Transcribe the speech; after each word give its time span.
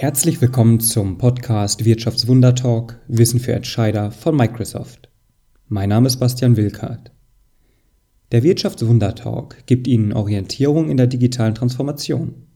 Herzlich 0.00 0.40
willkommen 0.40 0.78
zum 0.78 1.18
Podcast 1.18 1.84
Wirtschaftswundertalk 1.84 3.00
Wissen 3.08 3.40
für 3.40 3.52
Entscheider 3.52 4.12
von 4.12 4.36
Microsoft. 4.36 5.08
Mein 5.66 5.88
Name 5.88 6.06
ist 6.06 6.18
Bastian 6.18 6.56
Wilkert. 6.56 7.10
Der 8.30 8.44
Wirtschaftswundertalk 8.44 9.66
gibt 9.66 9.88
Ihnen 9.88 10.12
Orientierung 10.12 10.88
in 10.88 10.98
der 10.98 11.08
digitalen 11.08 11.56
Transformation. 11.56 12.46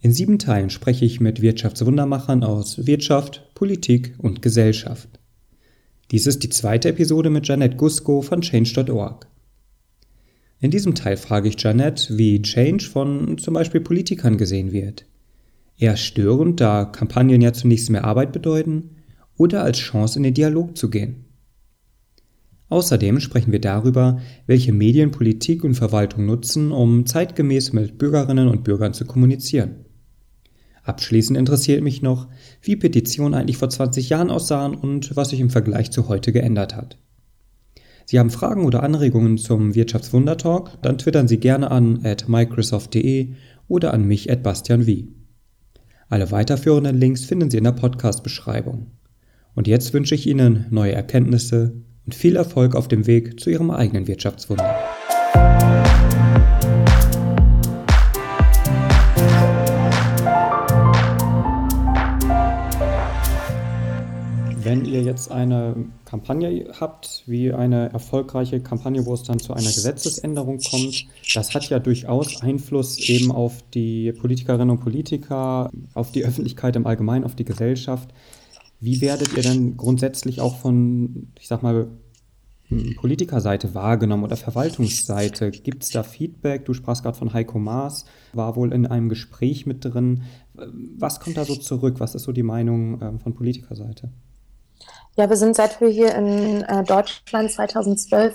In 0.00 0.14
sieben 0.14 0.38
Teilen 0.38 0.70
spreche 0.70 1.04
ich 1.04 1.20
mit 1.20 1.42
Wirtschaftswundermachern 1.42 2.44
aus 2.44 2.86
Wirtschaft, 2.86 3.50
Politik 3.54 4.14
und 4.16 4.40
Gesellschaft. 4.40 5.20
Dies 6.12 6.26
ist 6.26 6.42
die 6.42 6.48
zweite 6.48 6.88
Episode 6.88 7.28
mit 7.28 7.46
Janet 7.46 7.76
Gusko 7.76 8.22
von 8.22 8.40
Change.org. 8.40 9.26
In 10.60 10.70
diesem 10.70 10.94
Teil 10.94 11.18
frage 11.18 11.50
ich 11.50 11.62
Janet, 11.62 12.08
wie 12.16 12.40
Change 12.40 12.86
von 12.86 13.36
zum 13.36 13.52
Beispiel 13.52 13.82
Politikern 13.82 14.38
gesehen 14.38 14.72
wird 14.72 15.04
Eher 15.78 15.96
störend, 15.96 16.60
da 16.60 16.84
Kampagnen 16.84 17.40
ja 17.40 17.52
zunächst 17.52 17.90
mehr 17.90 18.04
Arbeit 18.04 18.32
bedeuten, 18.32 18.96
oder 19.36 19.62
als 19.62 19.78
Chance 19.78 20.18
in 20.18 20.22
den 20.22 20.34
Dialog 20.34 20.76
zu 20.76 20.90
gehen. 20.90 21.24
Außerdem 22.68 23.20
sprechen 23.20 23.52
wir 23.52 23.60
darüber, 23.60 24.20
welche 24.46 24.72
Medien 24.72 25.10
Politik 25.10 25.62
und 25.62 25.74
Verwaltung 25.74 26.24
nutzen, 26.24 26.72
um 26.72 27.04
zeitgemäß 27.04 27.72
mit 27.74 27.98
Bürgerinnen 27.98 28.48
und 28.48 28.64
Bürgern 28.64 28.94
zu 28.94 29.04
kommunizieren. 29.04 29.84
Abschließend 30.84 31.38
interessiert 31.38 31.82
mich 31.82 32.02
noch, 32.02 32.28
wie 32.62 32.76
Petitionen 32.76 33.34
eigentlich 33.34 33.58
vor 33.58 33.68
20 33.68 34.08
Jahren 34.08 34.30
aussahen 34.30 34.74
und 34.74 35.14
was 35.16 35.30
sich 35.30 35.40
im 35.40 35.50
Vergleich 35.50 35.90
zu 35.90 36.08
heute 36.08 36.32
geändert 36.32 36.74
hat. 36.74 36.98
Sie 38.06 38.18
haben 38.18 38.30
Fragen 38.30 38.64
oder 38.64 38.82
Anregungen 38.82 39.38
zum 39.38 39.74
Wirtschaftswundertalk? 39.74 40.82
Dann 40.82 40.98
twittern 40.98 41.28
Sie 41.28 41.38
gerne 41.38 41.70
an 41.70 42.04
at 42.04 42.28
microsoft.de 42.28 43.34
oder 43.68 43.94
an 43.94 44.06
mich 44.06 44.30
at 44.30 44.42
bastianwie. 44.42 45.08
Alle 46.12 46.30
weiterführenden 46.30 46.98
Links 46.98 47.24
finden 47.24 47.50
Sie 47.50 47.56
in 47.56 47.64
der 47.64 47.72
Podcast-Beschreibung. 47.72 48.88
Und 49.54 49.66
jetzt 49.66 49.94
wünsche 49.94 50.14
ich 50.14 50.26
Ihnen 50.26 50.66
neue 50.68 50.92
Erkenntnisse 50.92 51.72
und 52.04 52.14
viel 52.14 52.36
Erfolg 52.36 52.74
auf 52.74 52.86
dem 52.86 53.06
Weg 53.06 53.40
zu 53.40 53.48
Ihrem 53.48 53.70
eigenen 53.70 54.06
Wirtschaftswunder. 54.06 54.78
Jetzt 65.22 65.32
eine 65.32 65.86
Kampagne 66.04 66.72
habt, 66.78 67.22
wie 67.26 67.52
eine 67.52 67.92
erfolgreiche 67.92 68.60
Kampagne, 68.60 69.06
wo 69.06 69.14
es 69.14 69.22
dann 69.22 69.38
zu 69.38 69.52
einer 69.52 69.62
Gesetzesänderung 69.70 70.58
kommt, 70.58 71.06
das 71.34 71.54
hat 71.54 71.68
ja 71.68 71.78
durchaus 71.78 72.42
Einfluss 72.42 72.98
eben 73.08 73.30
auf 73.30 73.62
die 73.74 74.12
Politikerinnen 74.12 74.70
und 74.70 74.80
Politiker, 74.80 75.70
auf 75.94 76.12
die 76.12 76.24
Öffentlichkeit 76.24 76.76
im 76.76 76.86
Allgemeinen, 76.86 77.24
auf 77.24 77.34
die 77.34 77.44
Gesellschaft. 77.44 78.12
Wie 78.80 79.00
werdet 79.00 79.36
ihr 79.36 79.42
denn 79.42 79.76
grundsätzlich 79.76 80.40
auch 80.40 80.56
von, 80.56 81.28
ich 81.38 81.46
sag 81.46 81.62
mal, 81.62 81.86
Politikerseite 82.96 83.74
wahrgenommen 83.74 84.24
oder 84.24 84.36
Verwaltungsseite? 84.36 85.50
Gibt 85.50 85.84
es 85.84 85.90
da 85.90 86.02
Feedback? 86.02 86.64
Du 86.64 86.72
sprachst 86.72 87.02
gerade 87.02 87.18
von 87.18 87.32
Heiko 87.32 87.58
Maas, 87.58 88.06
war 88.32 88.56
wohl 88.56 88.72
in 88.72 88.86
einem 88.86 89.08
Gespräch 89.08 89.66
mit 89.66 89.84
drin. 89.84 90.22
Was 90.54 91.20
kommt 91.20 91.36
da 91.36 91.44
so 91.44 91.54
zurück? 91.54 91.96
Was 91.98 92.14
ist 92.14 92.24
so 92.24 92.32
die 92.32 92.42
Meinung 92.42 93.00
ähm, 93.02 93.20
von 93.20 93.34
Politikerseite? 93.34 94.10
Ja, 95.16 95.28
wir 95.28 95.36
sind, 95.36 95.56
seit 95.56 95.80
wir 95.80 95.88
hier 95.88 96.14
in 96.14 96.62
äh, 96.62 96.84
Deutschland 96.84 97.50
2012 97.50 98.34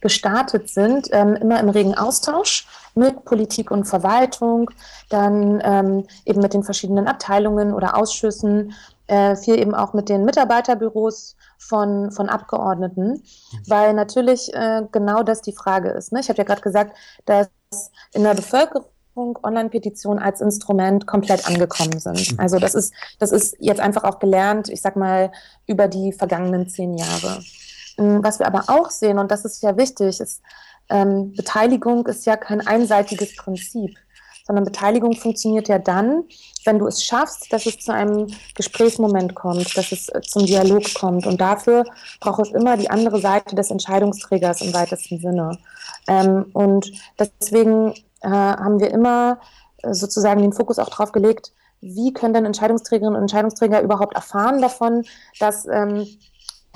gestartet 0.00 0.68
sind, 0.68 1.08
ähm, 1.12 1.34
immer 1.36 1.58
im 1.58 1.70
regen 1.70 1.94
Austausch 1.94 2.66
mit 2.94 3.24
Politik 3.24 3.70
und 3.70 3.84
Verwaltung, 3.84 4.70
dann 5.08 5.60
ähm, 5.64 6.06
eben 6.24 6.40
mit 6.40 6.54
den 6.54 6.62
verschiedenen 6.62 7.08
Abteilungen 7.08 7.72
oder 7.72 7.96
Ausschüssen, 7.96 8.74
äh, 9.06 9.36
viel 9.36 9.58
eben 9.58 9.74
auch 9.74 9.94
mit 9.94 10.08
den 10.08 10.24
Mitarbeiterbüros 10.24 11.36
von, 11.58 12.12
von 12.12 12.28
Abgeordneten, 12.28 13.10
mhm. 13.10 13.22
weil 13.66 13.94
natürlich 13.94 14.52
äh, 14.54 14.82
genau 14.92 15.22
das 15.22 15.40
die 15.40 15.52
Frage 15.52 15.90
ist. 15.90 16.12
Ne? 16.12 16.20
Ich 16.20 16.28
habe 16.28 16.38
ja 16.38 16.44
gerade 16.44 16.60
gesagt, 16.60 16.96
dass 17.24 17.48
in 18.12 18.22
der 18.22 18.34
Bevölkerung 18.34 18.86
Online-Petitionen 19.42 20.22
als 20.22 20.40
Instrument 20.40 21.06
komplett 21.06 21.46
angekommen 21.46 21.98
sind. 21.98 22.34
Also 22.38 22.58
das 22.58 22.74
ist, 22.74 22.92
das 23.18 23.32
ist 23.32 23.56
jetzt 23.60 23.80
einfach 23.80 24.04
auch 24.04 24.18
gelernt, 24.18 24.68
ich 24.68 24.80
sag 24.80 24.96
mal, 24.96 25.30
über 25.66 25.88
die 25.88 26.12
vergangenen 26.12 26.68
zehn 26.68 26.96
Jahre. 26.96 27.40
Mm, 27.98 28.22
was 28.22 28.38
wir 28.38 28.46
aber 28.46 28.64
auch 28.68 28.90
sehen, 28.90 29.18
und 29.18 29.30
das 29.30 29.44
ist 29.44 29.62
ja 29.62 29.76
wichtig, 29.76 30.20
ist, 30.20 30.42
ähm, 30.88 31.32
Beteiligung 31.34 32.06
ist 32.06 32.24
ja 32.26 32.36
kein 32.36 32.66
einseitiges 32.66 33.36
Prinzip, 33.36 33.96
sondern 34.46 34.64
Beteiligung 34.64 35.12
funktioniert 35.14 35.68
ja 35.68 35.78
dann, 35.78 36.24
wenn 36.64 36.78
du 36.78 36.86
es 36.86 37.04
schaffst, 37.04 37.52
dass 37.52 37.66
es 37.66 37.78
zu 37.78 37.92
einem 37.92 38.28
Gesprächsmoment 38.54 39.34
kommt, 39.34 39.76
dass 39.76 39.92
es 39.92 40.08
äh, 40.08 40.22
zum 40.22 40.46
Dialog 40.46 40.94
kommt. 40.94 41.26
Und 41.26 41.40
dafür 41.40 41.84
braucht 42.20 42.40
es 42.40 42.52
immer 42.52 42.76
die 42.78 42.88
andere 42.88 43.20
Seite 43.20 43.54
des 43.54 43.70
Entscheidungsträgers 43.70 44.62
im 44.62 44.72
weitesten 44.72 45.18
Sinne. 45.20 45.58
Ähm, 46.06 46.46
und 46.54 46.90
deswegen 47.18 47.92
äh, 48.20 48.28
haben 48.28 48.80
wir 48.80 48.90
immer 48.90 49.38
äh, 49.82 49.94
sozusagen 49.94 50.40
den 50.40 50.52
Fokus 50.52 50.78
auch 50.78 50.88
darauf 50.88 51.12
gelegt, 51.12 51.52
wie 51.80 52.12
können 52.12 52.34
denn 52.34 52.44
Entscheidungsträgerinnen 52.44 53.16
und 53.16 53.22
Entscheidungsträger 53.22 53.82
überhaupt 53.82 54.14
erfahren 54.14 54.60
davon, 54.60 55.04
dass 55.38 55.66
ähm, 55.66 56.06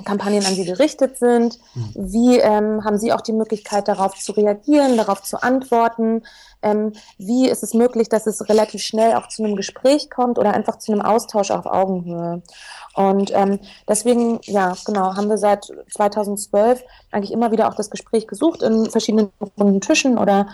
Kampagnen 0.05 0.45
an 0.45 0.55
sie 0.55 0.65
gerichtet 0.65 1.17
sind? 1.17 1.59
Mhm. 1.75 1.91
Wie 1.95 2.37
ähm, 2.37 2.83
haben 2.83 2.97
sie 2.97 3.11
auch 3.11 3.21
die 3.21 3.33
Möglichkeit, 3.33 3.87
darauf 3.87 4.15
zu 4.15 4.31
reagieren, 4.31 4.97
darauf 4.97 5.21
zu 5.21 5.41
antworten? 5.41 6.23
Ähm, 6.63 6.93
wie 7.17 7.49
ist 7.49 7.63
es 7.63 7.73
möglich, 7.73 8.09
dass 8.09 8.27
es 8.27 8.47
relativ 8.49 8.81
schnell 8.81 9.15
auch 9.15 9.27
zu 9.27 9.43
einem 9.43 9.55
Gespräch 9.55 10.09
kommt 10.09 10.39
oder 10.39 10.53
einfach 10.53 10.77
zu 10.79 10.91
einem 10.91 11.01
Austausch 11.01 11.51
auf 11.51 11.65
Augenhöhe? 11.65 12.41
Und 12.95 13.31
ähm, 13.33 13.59
deswegen, 13.87 14.39
ja, 14.43 14.73
genau, 14.85 15.15
haben 15.15 15.29
wir 15.29 15.37
seit 15.37 15.71
2012 15.91 16.83
eigentlich 17.11 17.31
immer 17.31 17.51
wieder 17.51 17.67
auch 17.67 17.75
das 17.75 17.89
Gespräch 17.89 18.27
gesucht 18.27 18.61
in 18.61 18.89
verschiedenen 18.89 19.29
runden 19.59 19.81
Tischen 19.81 20.17
oder 20.17 20.47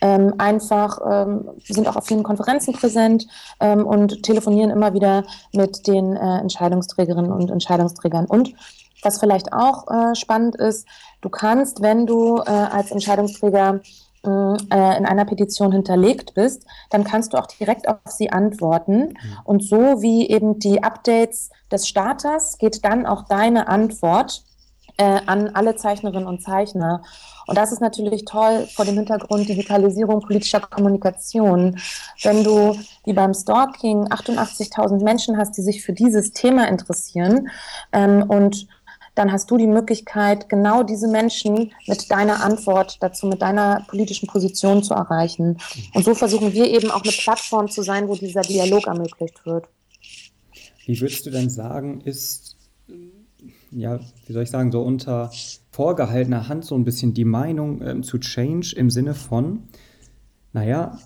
ähm, 0.00 0.34
einfach 0.38 0.98
ähm, 1.08 1.50
sind 1.64 1.86
auch 1.86 1.96
auf 1.96 2.06
vielen 2.06 2.24
Konferenzen 2.24 2.74
präsent 2.74 3.26
ähm, 3.60 3.86
und 3.86 4.22
telefonieren 4.24 4.70
immer 4.70 4.92
wieder 4.92 5.24
mit 5.52 5.86
den 5.86 6.16
äh, 6.16 6.38
Entscheidungsträgerinnen 6.38 7.32
und 7.32 7.50
Entscheidungsträgern. 7.50 8.26
Und 8.26 8.54
was 9.02 9.20
vielleicht 9.20 9.52
auch 9.52 9.86
äh, 9.88 10.14
spannend 10.14 10.56
ist, 10.56 10.88
du 11.20 11.28
kannst, 11.28 11.82
wenn 11.82 12.06
du 12.06 12.38
äh, 12.38 12.50
als 12.50 12.90
Entscheidungsträger 12.90 13.80
in 14.24 15.06
einer 15.06 15.24
Petition 15.24 15.72
hinterlegt 15.72 16.34
bist, 16.34 16.66
dann 16.90 17.04
kannst 17.04 17.32
du 17.32 17.38
auch 17.38 17.46
direkt 17.46 17.88
auf 17.88 17.98
sie 18.06 18.30
antworten. 18.30 18.98
Mhm. 18.98 19.38
Und 19.44 19.64
so 19.64 20.02
wie 20.02 20.28
eben 20.28 20.58
die 20.58 20.82
Updates 20.82 21.50
des 21.70 21.88
Starters 21.88 22.58
geht 22.58 22.84
dann 22.84 23.06
auch 23.06 23.26
deine 23.26 23.68
Antwort 23.68 24.44
äh, 24.96 25.20
an 25.26 25.50
alle 25.54 25.76
Zeichnerinnen 25.76 26.28
und 26.28 26.42
Zeichner. 26.42 27.02
Und 27.46 27.58
das 27.58 27.72
ist 27.72 27.80
natürlich 27.80 28.24
toll 28.24 28.66
vor 28.74 28.84
dem 28.84 28.94
Hintergrund 28.94 29.48
Digitalisierung 29.48 30.20
politischer 30.20 30.60
Kommunikation. 30.60 31.78
Wenn 32.22 32.44
du 32.44 32.76
wie 33.04 33.12
beim 33.12 33.34
Stalking 33.34 34.08
88.000 34.08 35.02
Menschen 35.02 35.36
hast, 35.36 35.56
die 35.56 35.62
sich 35.62 35.84
für 35.84 35.92
dieses 35.92 36.32
Thema 36.32 36.68
interessieren 36.68 37.48
ähm, 37.92 38.24
und 38.28 38.66
dann 39.14 39.30
hast 39.30 39.50
du 39.50 39.56
die 39.56 39.66
Möglichkeit, 39.66 40.48
genau 40.48 40.82
diese 40.82 41.08
Menschen 41.08 41.72
mit 41.86 42.10
deiner 42.10 42.42
Antwort 42.42 42.96
dazu, 43.00 43.26
mit 43.26 43.42
deiner 43.42 43.84
politischen 43.88 44.26
Position 44.26 44.82
zu 44.82 44.94
erreichen. 44.94 45.58
Und 45.94 46.04
so 46.04 46.14
versuchen 46.14 46.52
wir 46.52 46.68
eben 46.68 46.90
auch 46.90 47.02
eine 47.02 47.12
Plattform 47.12 47.68
zu 47.70 47.82
sein, 47.82 48.08
wo 48.08 48.16
dieser 48.16 48.42
Dialog 48.42 48.86
ermöglicht 48.86 49.44
wird. 49.46 49.68
Wie 50.86 51.00
würdest 51.00 51.24
du 51.26 51.30
denn 51.30 51.48
sagen, 51.48 52.00
ist, 52.02 52.56
ja, 53.70 54.00
wie 54.26 54.32
soll 54.32 54.42
ich 54.42 54.50
sagen, 54.50 54.72
so 54.72 54.82
unter 54.82 55.30
vorgehaltener 55.70 56.48
Hand 56.48 56.64
so 56.64 56.74
ein 56.74 56.84
bisschen 56.84 57.14
die 57.14 57.24
Meinung 57.24 57.82
ähm, 57.82 58.02
zu 58.02 58.18
Change 58.18 58.74
im 58.76 58.90
Sinne 58.90 59.14
von, 59.14 59.64
naja, 60.52 60.98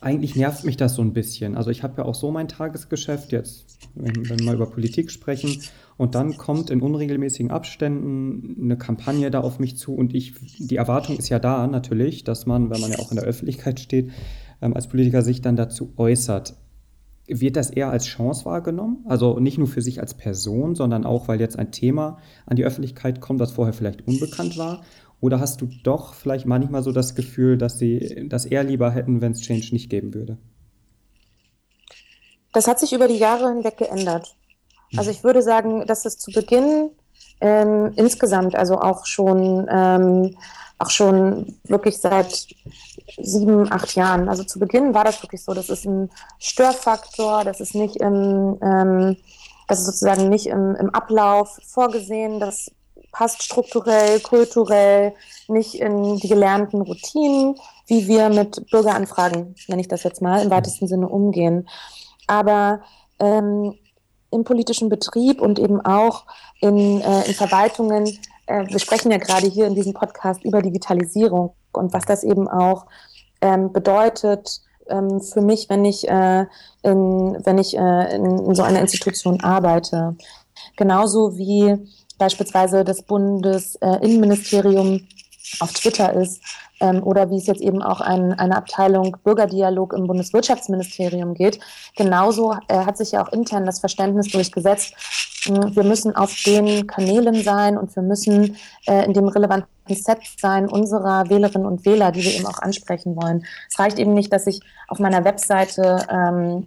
eigentlich 0.00 0.34
nervt 0.36 0.64
mich 0.64 0.76
das 0.76 0.94
so 0.94 1.02
ein 1.02 1.12
bisschen. 1.12 1.56
Also 1.56 1.70
ich 1.70 1.82
habe 1.82 1.98
ja 1.98 2.04
auch 2.04 2.14
so 2.14 2.30
mein 2.30 2.48
Tagesgeschäft 2.48 3.32
jetzt, 3.32 3.78
wenn, 3.94 4.28
wenn 4.28 4.38
wir 4.38 4.46
mal 4.46 4.54
über 4.54 4.66
Politik 4.66 5.10
sprechen 5.10 5.60
und 6.00 6.14
dann 6.14 6.38
kommt 6.38 6.70
in 6.70 6.80
unregelmäßigen 6.80 7.50
Abständen 7.50 8.56
eine 8.58 8.78
Kampagne 8.78 9.30
da 9.30 9.40
auf 9.40 9.58
mich 9.58 9.76
zu 9.76 9.94
und 9.94 10.14
ich, 10.14 10.32
die 10.58 10.76
Erwartung 10.76 11.18
ist 11.18 11.28
ja 11.28 11.38
da 11.38 11.66
natürlich, 11.66 12.24
dass 12.24 12.46
man, 12.46 12.70
wenn 12.70 12.80
man 12.80 12.90
ja 12.90 13.00
auch 13.00 13.10
in 13.10 13.16
der 13.16 13.26
Öffentlichkeit 13.26 13.80
steht, 13.80 14.10
ähm, 14.62 14.72
als 14.72 14.88
Politiker 14.88 15.20
sich 15.20 15.42
dann 15.42 15.56
dazu 15.56 15.92
äußert. 15.98 16.56
Wird 17.26 17.56
das 17.56 17.68
eher 17.68 17.90
als 17.90 18.06
Chance 18.06 18.46
wahrgenommen? 18.46 19.04
Also 19.08 19.38
nicht 19.40 19.58
nur 19.58 19.66
für 19.66 19.82
sich 19.82 20.00
als 20.00 20.14
Person, 20.14 20.74
sondern 20.74 21.04
auch, 21.04 21.28
weil 21.28 21.38
jetzt 21.38 21.58
ein 21.58 21.70
Thema 21.70 22.16
an 22.46 22.56
die 22.56 22.64
Öffentlichkeit 22.64 23.20
kommt, 23.20 23.42
das 23.42 23.52
vorher 23.52 23.74
vielleicht 23.74 24.08
unbekannt 24.08 24.56
war? 24.56 24.80
Oder 25.20 25.38
hast 25.38 25.60
du 25.60 25.68
doch 25.84 26.14
vielleicht 26.14 26.46
manchmal 26.46 26.82
so 26.82 26.92
das 26.92 27.14
Gefühl, 27.14 27.58
dass 27.58 27.78
sie 27.78 28.26
das 28.26 28.46
eher 28.46 28.64
lieber 28.64 28.90
hätten, 28.90 29.20
wenn 29.20 29.32
es 29.32 29.42
Change 29.42 29.68
nicht 29.72 29.90
geben 29.90 30.14
würde? 30.14 30.38
Das 32.54 32.66
hat 32.66 32.80
sich 32.80 32.94
über 32.94 33.06
die 33.06 33.18
Jahre 33.18 33.50
hinweg 33.50 33.76
geändert. 33.76 34.34
Also 34.96 35.10
ich 35.10 35.22
würde 35.24 35.42
sagen, 35.42 35.86
dass 35.86 36.04
es 36.04 36.18
zu 36.18 36.30
Beginn 36.32 36.90
ähm, 37.40 37.92
insgesamt, 37.96 38.54
also 38.54 38.80
auch 38.80 39.06
schon 39.06 39.66
ähm, 39.70 40.36
auch 40.80 40.90
schon 40.90 41.58
wirklich 41.64 41.98
seit 41.98 42.46
sieben, 43.20 43.70
acht 43.70 43.94
Jahren. 43.94 44.28
Also 44.28 44.44
zu 44.44 44.58
Beginn 44.58 44.94
war 44.94 45.04
das 45.04 45.22
wirklich 45.22 45.44
so. 45.44 45.52
Das 45.52 45.68
ist 45.68 45.84
ein 45.84 46.10
Störfaktor, 46.38 47.44
das 47.44 47.60
ist 47.60 47.74
nicht 47.74 47.96
im, 47.96 48.58
ähm, 48.62 49.16
das 49.68 49.80
ist 49.80 49.86
sozusagen 49.86 50.28
nicht 50.28 50.46
im, 50.46 50.74
im 50.76 50.90
Ablauf 50.90 51.58
vorgesehen, 51.66 52.40
das 52.40 52.70
passt 53.12 53.42
strukturell, 53.42 54.20
kulturell 54.20 55.14
nicht 55.48 55.74
in 55.74 56.16
die 56.16 56.28
gelernten 56.28 56.80
Routinen, 56.80 57.56
wie 57.86 58.06
wir 58.06 58.28
mit 58.30 58.70
Bürgeranfragen, 58.70 59.54
nenne 59.68 59.80
ich 59.82 59.88
das 59.88 60.04
jetzt 60.04 60.22
mal, 60.22 60.42
im 60.42 60.50
weitesten 60.50 60.86
Sinne 60.86 61.08
umgehen. 61.08 61.68
Aber 62.26 62.80
ähm, 63.18 63.74
im 64.30 64.44
politischen 64.44 64.88
Betrieb 64.88 65.40
und 65.40 65.58
eben 65.58 65.80
auch 65.80 66.24
in, 66.60 67.00
äh, 67.00 67.26
in 67.26 67.34
Verwaltungen, 67.34 68.06
äh, 68.46 68.66
wir 68.68 68.78
sprechen 68.78 69.10
ja 69.10 69.18
gerade 69.18 69.46
hier 69.46 69.66
in 69.66 69.74
diesem 69.74 69.94
Podcast 69.94 70.44
über 70.44 70.62
Digitalisierung 70.62 71.54
und 71.72 71.92
was 71.92 72.04
das 72.04 72.24
eben 72.24 72.48
auch 72.48 72.86
ähm, 73.40 73.72
bedeutet 73.72 74.60
ähm, 74.88 75.20
für 75.20 75.40
mich, 75.40 75.68
wenn 75.68 75.84
ich, 75.84 76.08
äh, 76.08 76.46
in, 76.82 77.38
wenn 77.44 77.58
ich 77.58 77.76
äh, 77.76 78.14
in, 78.16 78.38
in 78.38 78.54
so 78.54 78.62
einer 78.62 78.80
Institution 78.80 79.40
arbeite. 79.40 80.16
Genauso 80.76 81.36
wie 81.36 81.76
beispielsweise 82.18 82.84
das 82.84 83.02
Bundesinnenministerium 83.02 84.96
äh, 84.96 85.00
auf 85.58 85.72
Twitter 85.72 86.12
ist 86.14 86.42
ähm, 86.80 87.02
oder 87.02 87.30
wie 87.30 87.36
es 87.36 87.46
jetzt 87.46 87.60
eben 87.60 87.82
auch 87.82 88.00
ein, 88.00 88.32
eine 88.32 88.56
Abteilung 88.56 89.16
Bürgerdialog 89.24 89.92
im 89.92 90.06
Bundeswirtschaftsministerium 90.06 91.34
geht. 91.34 91.58
Genauso 91.96 92.56
äh, 92.68 92.78
hat 92.78 92.96
sich 92.96 93.12
ja 93.12 93.24
auch 93.24 93.32
intern 93.32 93.66
das 93.66 93.80
Verständnis 93.80 94.28
durchgesetzt, 94.28 94.94
äh, 95.46 95.74
wir 95.74 95.84
müssen 95.84 96.14
auf 96.16 96.34
den 96.44 96.86
Kanälen 96.86 97.42
sein 97.42 97.78
und 97.78 97.94
wir 97.94 98.02
müssen 98.02 98.56
äh, 98.86 99.04
in 99.04 99.12
dem 99.12 99.28
relevanten 99.28 99.68
Set 99.88 100.20
sein 100.38 100.68
unserer 100.68 101.28
Wählerinnen 101.28 101.66
und 101.66 101.84
Wähler, 101.84 102.12
die 102.12 102.22
wir 102.22 102.34
eben 102.34 102.46
auch 102.46 102.60
ansprechen 102.60 103.16
wollen. 103.16 103.44
Es 103.68 103.78
reicht 103.78 103.98
eben 103.98 104.14
nicht, 104.14 104.32
dass 104.32 104.46
ich 104.46 104.60
auf 104.88 104.98
meiner 104.98 105.24
Webseite 105.24 106.06
ähm, 106.10 106.66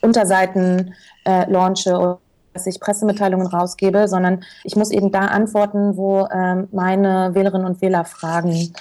Unterseiten 0.00 0.94
äh, 1.24 1.50
launche 1.50 2.18
dass 2.54 2.66
ich 2.66 2.80
Pressemitteilungen 2.80 3.46
rausgebe, 3.46 4.08
sondern 4.08 4.44
ich 4.62 4.76
muss 4.76 4.90
eben 4.90 5.12
da 5.12 5.26
antworten, 5.26 5.96
wo 5.96 6.26
ähm, 6.32 6.68
meine 6.72 7.34
Wählerinnen 7.34 7.66
und 7.66 7.82
Wähler 7.82 8.04
fragen. 8.04 8.72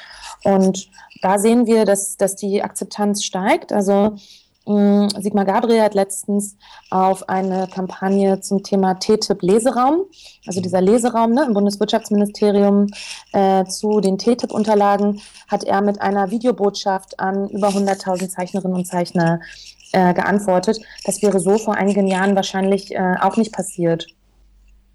Und 0.43 0.89
da 1.21 1.39
sehen 1.39 1.65
wir, 1.65 1.85
dass, 1.85 2.15
dass 2.17 2.35
die 2.35 2.63
Akzeptanz 2.63 3.23
steigt. 3.23 3.73
Also 3.73 4.15
Mm, 4.65 5.09
Sigmar 5.19 5.43
Gabriel 5.43 5.81
hat 5.81 5.93
letztens 5.93 6.55
auf 6.89 7.27
eine 7.27 7.67
Kampagne 7.67 8.39
zum 8.39 8.63
Thema 8.63 8.93
TTIP 8.93 9.41
Leseraum, 9.41 10.05
also 10.47 10.61
dieser 10.61 10.79
Leseraum 10.79 11.31
ne, 11.31 11.43
im 11.43 11.53
Bundeswirtschaftsministerium 11.53 12.87
äh, 13.33 13.65
zu 13.65 13.99
den 13.99 14.17
TTIP-Unterlagen, 14.17 15.21
hat 15.49 15.65
er 15.65 15.81
mit 15.81 16.01
einer 16.01 16.31
Videobotschaft 16.31 17.19
an 17.19 17.49
über 17.49 17.69
100.000 17.69 18.29
Zeichnerinnen 18.29 18.77
und 18.77 18.85
Zeichner 18.87 19.41
äh, 19.93 20.13
geantwortet. 20.13 20.79
Das 21.05 21.21
wäre 21.21 21.39
so 21.39 21.57
vor 21.57 21.75
einigen 21.75 22.07
Jahren 22.07 22.35
wahrscheinlich 22.35 22.93
äh, 22.93 23.15
auch 23.21 23.37
nicht 23.37 23.53
passiert. 23.53 24.07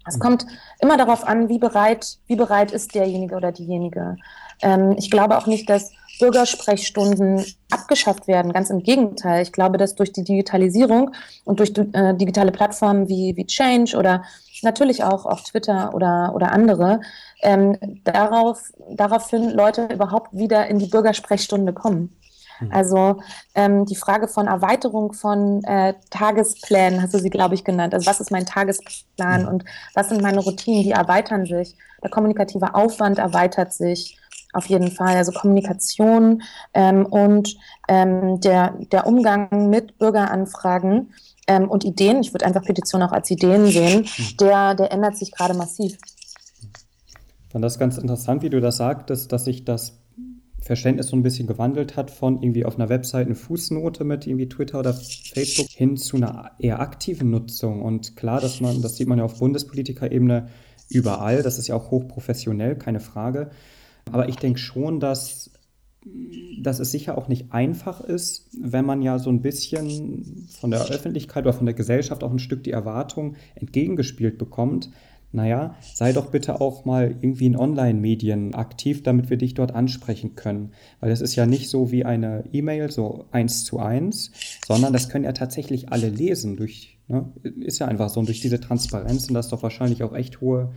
Es 0.07 0.17
mhm. 0.17 0.19
kommt 0.19 0.45
immer 0.79 0.97
darauf 0.97 1.25
an, 1.27 1.49
wie 1.49 1.59
bereit, 1.59 2.17
wie 2.27 2.35
bereit 2.35 2.71
ist 2.71 2.93
derjenige 2.93 3.35
oder 3.35 3.51
diejenige. 3.51 4.17
Ähm, 4.61 4.95
ich 4.97 5.09
glaube 5.09 5.37
auch 5.37 5.47
nicht, 5.47 5.69
dass 5.69 5.91
Bürgersprechstunden 6.19 7.45
abgeschafft 7.71 8.27
werden. 8.27 8.51
Ganz 8.51 8.69
im 8.69 8.83
Gegenteil. 8.83 9.41
Ich 9.41 9.51
glaube, 9.51 9.77
dass 9.77 9.95
durch 9.95 10.11
die 10.11 10.23
Digitalisierung 10.23 11.11
und 11.45 11.59
durch 11.59 11.71
äh, 11.77 12.13
digitale 12.15 12.51
Plattformen 12.51 13.07
wie, 13.07 13.35
wie 13.37 13.45
Change 13.45 13.97
oder 13.97 14.23
natürlich 14.61 15.03
auch 15.03 15.25
auf 15.25 15.43
Twitter 15.43 15.93
oder, 15.93 16.33
oder 16.35 16.51
andere, 16.51 16.99
ähm, 17.41 17.77
darauf, 18.03 18.61
daraufhin 18.91 19.51
Leute 19.51 19.87
überhaupt 19.93 20.35
wieder 20.35 20.67
in 20.67 20.79
die 20.79 20.87
Bürgersprechstunde 20.87 21.71
kommen. 21.71 22.13
Hm. 22.59 22.71
Also 22.71 23.21
ähm, 23.55 23.85
die 23.85 23.95
Frage 23.95 24.27
von 24.27 24.47
Erweiterung 24.47 25.13
von 25.13 25.63
äh, 25.63 25.95
Tagesplänen, 26.09 27.01
hast 27.01 27.13
du 27.13 27.19
sie, 27.19 27.29
glaube 27.29 27.55
ich, 27.55 27.63
genannt. 27.63 27.93
Also 27.93 28.05
was 28.05 28.19
ist 28.19 28.31
mein 28.31 28.45
Tagesplan 28.45 29.41
hm. 29.41 29.47
und 29.47 29.65
was 29.95 30.09
sind 30.09 30.21
meine 30.21 30.39
Routinen, 30.39 30.83
die 30.83 30.91
erweitern 30.91 31.45
sich. 31.45 31.75
Der 32.03 32.09
kommunikative 32.09 32.75
Aufwand 32.75 33.19
erweitert 33.19 33.73
sich 33.73 34.17
auf 34.53 34.65
jeden 34.65 34.91
Fall. 34.91 35.15
Also 35.15 35.31
Kommunikation 35.31 36.41
ähm, 36.73 37.05
und 37.05 37.55
ähm, 37.87 38.39
der, 38.39 38.75
der 38.91 39.05
Umgang 39.07 39.69
mit 39.69 39.97
Bürgeranfragen 39.97 41.13
ähm, 41.47 41.69
und 41.69 41.83
Ideen, 41.83 42.21
ich 42.21 42.33
würde 42.33 42.45
einfach 42.45 42.63
Petitionen 42.63 43.07
auch 43.07 43.13
als 43.13 43.29
Ideen 43.29 43.67
sehen, 43.67 44.01
mhm. 44.01 44.37
der, 44.37 44.75
der 44.75 44.91
ändert 44.91 45.17
sich 45.17 45.31
gerade 45.31 45.53
massiv. 45.53 45.97
Ich 47.47 47.51
fand 47.51 47.65
das 47.65 47.79
ganz 47.79 47.97
interessant, 47.97 48.43
wie 48.43 48.49
du 48.49 48.61
das 48.61 48.77
sagtest, 48.77 49.31
dass 49.31 49.45
sich 49.45 49.65
das 49.65 49.99
Verständnis 50.69 51.07
so 51.07 51.15
ein 51.15 51.23
bisschen 51.23 51.47
gewandelt 51.47 51.97
hat 51.97 52.11
von 52.11 52.43
irgendwie 52.43 52.63
auf 52.63 52.75
einer 52.75 52.89
Website 52.89 53.25
eine 53.25 53.33
Fußnote 53.33 54.03
mit 54.03 54.27
irgendwie 54.27 54.47
Twitter 54.47 54.77
oder 54.77 54.93
Facebook 54.93 55.65
hin 55.69 55.97
zu 55.97 56.17
einer 56.17 56.51
eher 56.59 56.79
aktiven 56.79 57.31
Nutzung. 57.31 57.81
Und 57.81 58.15
klar, 58.15 58.39
dass 58.39 58.61
man, 58.61 58.83
das 58.83 58.95
sieht 58.95 59.07
man 59.07 59.17
ja 59.17 59.25
auf 59.25 59.39
Bundespolitikerebene 59.39 60.49
überall, 60.87 61.41
das 61.41 61.57
ist 61.57 61.69
ja 61.69 61.75
auch 61.75 61.89
hochprofessionell, 61.89 62.75
keine 62.75 62.99
Frage. 62.99 63.49
Aber 64.11 64.29
ich 64.29 64.35
denke 64.35 64.59
schon, 64.59 64.99
dass, 64.99 65.49
dass 66.61 66.77
es 66.77 66.91
sicher 66.91 67.17
auch 67.17 67.29
nicht 67.29 67.51
einfach 67.51 68.01
ist, 68.01 68.51
wenn 68.61 68.85
man 68.85 69.01
ja 69.01 69.17
so 69.17 69.31
ein 69.31 69.41
bisschen 69.41 70.47
von 70.59 70.69
der 70.69 70.85
Öffentlichkeit 70.85 71.45
oder 71.45 71.53
von 71.53 71.65
der 71.65 71.73
Gesellschaft 71.73 72.23
auch 72.23 72.31
ein 72.31 72.37
Stück 72.37 72.63
die 72.63 72.73
Erwartung 72.73 73.37
entgegengespielt 73.55 74.37
bekommt. 74.37 74.91
Naja, 75.31 75.75
sei 75.93 76.11
doch 76.11 76.31
bitte 76.31 76.59
auch 76.59 76.85
mal 76.85 77.15
irgendwie 77.21 77.45
in 77.45 77.55
Online-Medien 77.55 78.55
aktiv, 78.55 79.03
damit 79.03 79.29
wir 79.29 79.37
dich 79.37 79.53
dort 79.53 79.73
ansprechen 79.73 80.35
können. 80.35 80.71
Weil 80.99 81.11
es 81.11 81.21
ist 81.21 81.35
ja 81.35 81.45
nicht 81.45 81.69
so 81.69 81.91
wie 81.91 82.03
eine 82.03 82.45
E-Mail, 82.51 82.89
so 82.89 83.25
eins 83.31 83.63
zu 83.63 83.79
eins, 83.79 84.31
sondern 84.65 84.91
das 84.91 85.09
können 85.09 85.25
ja 85.25 85.33
tatsächlich 85.33 85.91
alle 85.91 86.09
lesen. 86.09 86.57
Durch, 86.57 86.97
ne? 87.07 87.31
Ist 87.43 87.79
ja 87.79 87.87
einfach 87.87 88.09
so. 88.09 88.19
Und 88.19 88.27
durch 88.27 88.41
diese 88.41 88.59
Transparenz 88.59 89.25
sind 89.25 89.35
das 89.35 89.49
doch 89.49 89.61
wahrscheinlich 89.61 90.03
auch 90.03 90.15
echt 90.15 90.41
hohe 90.41 90.71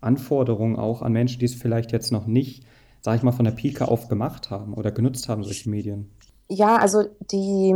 Anforderungen 0.00 0.76
auch 0.76 1.02
an 1.02 1.12
Menschen, 1.12 1.40
die 1.40 1.46
es 1.46 1.54
vielleicht 1.54 1.90
jetzt 1.90 2.12
noch 2.12 2.26
nicht 2.26 2.64
sage 3.06 3.18
ich 3.18 3.22
mal, 3.22 3.30
von 3.30 3.44
der 3.44 3.52
Pike 3.52 3.86
auf 3.86 4.08
gemacht 4.08 4.50
haben 4.50 4.74
oder 4.74 4.90
genutzt 4.90 5.28
haben, 5.28 5.44
solche 5.44 5.70
Medien? 5.70 6.10
Ja, 6.48 6.76
also 6.76 7.04
die, 7.30 7.72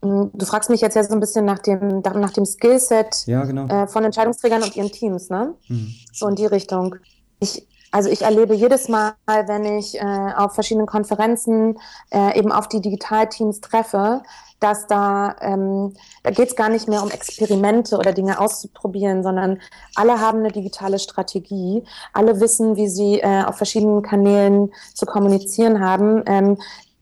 du 0.00 0.44
fragst 0.46 0.70
mich 0.70 0.80
jetzt 0.80 0.94
ja 0.94 1.04
so 1.04 1.12
ein 1.12 1.20
bisschen 1.20 1.44
nach 1.44 1.58
dem, 1.58 2.00
nach 2.00 2.32
dem 2.32 2.44
Skillset 2.44 3.26
ja, 3.26 3.44
genau. 3.44 3.66
äh, 3.66 3.86
von 3.86 4.04
Entscheidungsträgern 4.04 4.62
und 4.62 4.76
ihren 4.76 4.92
Teams, 4.92 5.28
ne? 5.28 5.54
Mhm. 5.68 5.94
So 6.12 6.28
in 6.28 6.36
die 6.36 6.46
Richtung. 6.46 6.96
Ich, 7.40 7.66
also 7.90 8.08
ich 8.08 8.22
erlebe 8.22 8.54
jedes 8.54 8.88
Mal, 8.88 9.14
wenn 9.26 9.64
ich 9.64 9.98
äh, 9.98 10.32
auf 10.36 10.54
verschiedenen 10.54 10.86
Konferenzen 10.86 11.78
äh, 12.10 12.38
eben 12.38 12.52
auf 12.52 12.68
die 12.68 12.80
Digitalteams 12.80 13.60
treffe, 13.60 14.22
dass 14.60 14.86
da, 14.86 15.36
ähm, 15.40 15.94
da 16.22 16.30
geht 16.30 16.48
es 16.48 16.56
gar 16.56 16.68
nicht 16.68 16.88
mehr 16.88 17.02
um 17.02 17.10
Experimente 17.10 17.96
oder 17.96 18.12
Dinge 18.12 18.40
auszuprobieren, 18.40 19.22
sondern 19.22 19.60
alle 19.94 20.20
haben 20.20 20.40
eine 20.40 20.50
digitale 20.50 20.98
Strategie, 20.98 21.84
alle 22.12 22.40
wissen, 22.40 22.76
wie 22.76 22.88
sie 22.88 23.20
äh, 23.20 23.44
auf 23.44 23.56
verschiedenen 23.56 24.02
Kanälen 24.02 24.72
zu 24.94 25.06
kommunizieren 25.06 25.80
haben. 25.80 26.22
Ähm, 26.26 26.58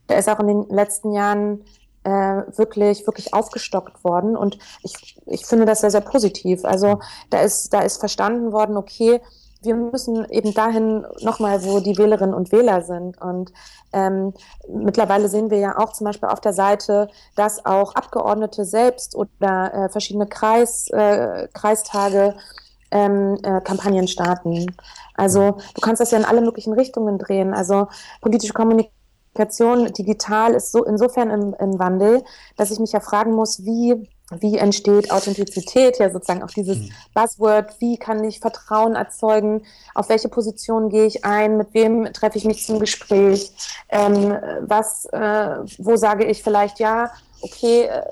da 0.07 0.17
ist 0.17 0.29
auch 0.29 0.41
in 0.41 0.47
den 0.47 0.69
letzten 0.69 1.13
Jahren 1.13 1.65
äh, 2.07 2.57
wirklich, 2.57 3.05
wirklich 3.07 3.35
aufgestockt 3.35 4.05
worden 4.05 4.37
und 4.37 4.59
ich, 4.83 5.19
ich 5.27 5.45
finde 5.45 5.67
das 5.67 5.81
sehr, 5.81 5.91
sehr 5.91 6.01
positiv. 6.01 6.65
Also 6.65 7.01
da 7.31 7.41
ist, 7.41 7.73
da 7.73 7.81
ist 7.81 7.99
verstanden 7.99 8.53
worden, 8.53 8.77
okay, 8.77 9.21
wir 9.63 9.75
müssen 9.75 10.25
eben 10.31 10.55
dahin 10.55 11.05
nochmal, 11.23 11.65
wo 11.65 11.81
die 11.81 11.99
Wählerinnen 11.99 12.35
und 12.35 12.53
Wähler 12.53 12.83
sind. 12.83 13.21
Und 13.21 13.53
ähm, 13.93 14.33
mittlerweile 14.69 15.29
sehen 15.29 15.51
wir 15.51 15.59
ja 15.59 15.79
auch 15.79 15.93
zum 15.93 16.05
Beispiel 16.05 16.29
auf 16.29 16.41
der 16.41 16.53
Seite, 16.53 17.09
dass 17.35 17.67
auch 17.67 17.97
Abgeordnete 17.97 18.65
selbst 18.65 19.17
oder 19.17 19.75
äh, 19.75 19.89
verschiedene 19.89 20.29
Kreis, 20.29 20.89
äh, 20.91 21.49
Kreistage 21.53 22.37
ähm, 22.93 23.39
äh, 23.43 23.61
Kampagnen 23.63 24.07
starten. 24.07 24.77
Also 25.15 25.57
du 25.75 25.81
kannst 25.81 26.01
das 26.01 26.13
ja 26.13 26.19
in 26.19 26.25
alle 26.25 26.43
möglichen 26.43 26.75
Richtungen 26.75 27.19
drehen. 27.19 27.53
Also 27.53 27.89
politische 28.21 28.53
Kommunikation 28.53 28.96
digital 29.37 30.55
ist 30.55 30.73
so 30.73 30.85
insofern 30.85 31.31
im, 31.31 31.55
im 31.59 31.79
Wandel, 31.79 32.25
dass 32.57 32.71
ich 32.71 32.79
mich 32.79 32.93
ja 32.93 33.01
fragen 33.01 33.33
muss, 33.33 33.65
wie 33.65 34.09
wie 34.41 34.59
entsteht 34.59 35.13
Authentizität, 35.13 35.99
ja 35.99 36.11
sozusagen 36.11 36.43
auch 36.43 36.51
dieses 36.51 36.79
mhm. 36.79 36.91
Buzzword, 37.15 37.81
wie 37.81 37.97
kann 37.97 38.25
ich 38.25 38.41
Vertrauen 38.41 38.97
erzeugen, 38.97 39.63
auf 39.95 40.09
welche 40.09 40.29
Position 40.29 40.89
gehe 40.89 41.07
ich 41.07 41.25
ein, 41.25 41.57
mit 41.57 41.73
wem 41.75 42.13
treffe 42.13 42.39
ich 42.39 42.45
mich 42.45 42.67
zum 42.67 42.81
Gespräch, 42.81 43.53
ähm, 43.89 44.37
was, 44.63 45.05
äh, 45.07 45.57
wo 45.79 45.97
sage 45.97 46.25
ich 46.25 46.43
vielleicht 46.43 46.81
ja, 46.81 47.13
okay, 47.41 47.83
äh, 47.83 48.03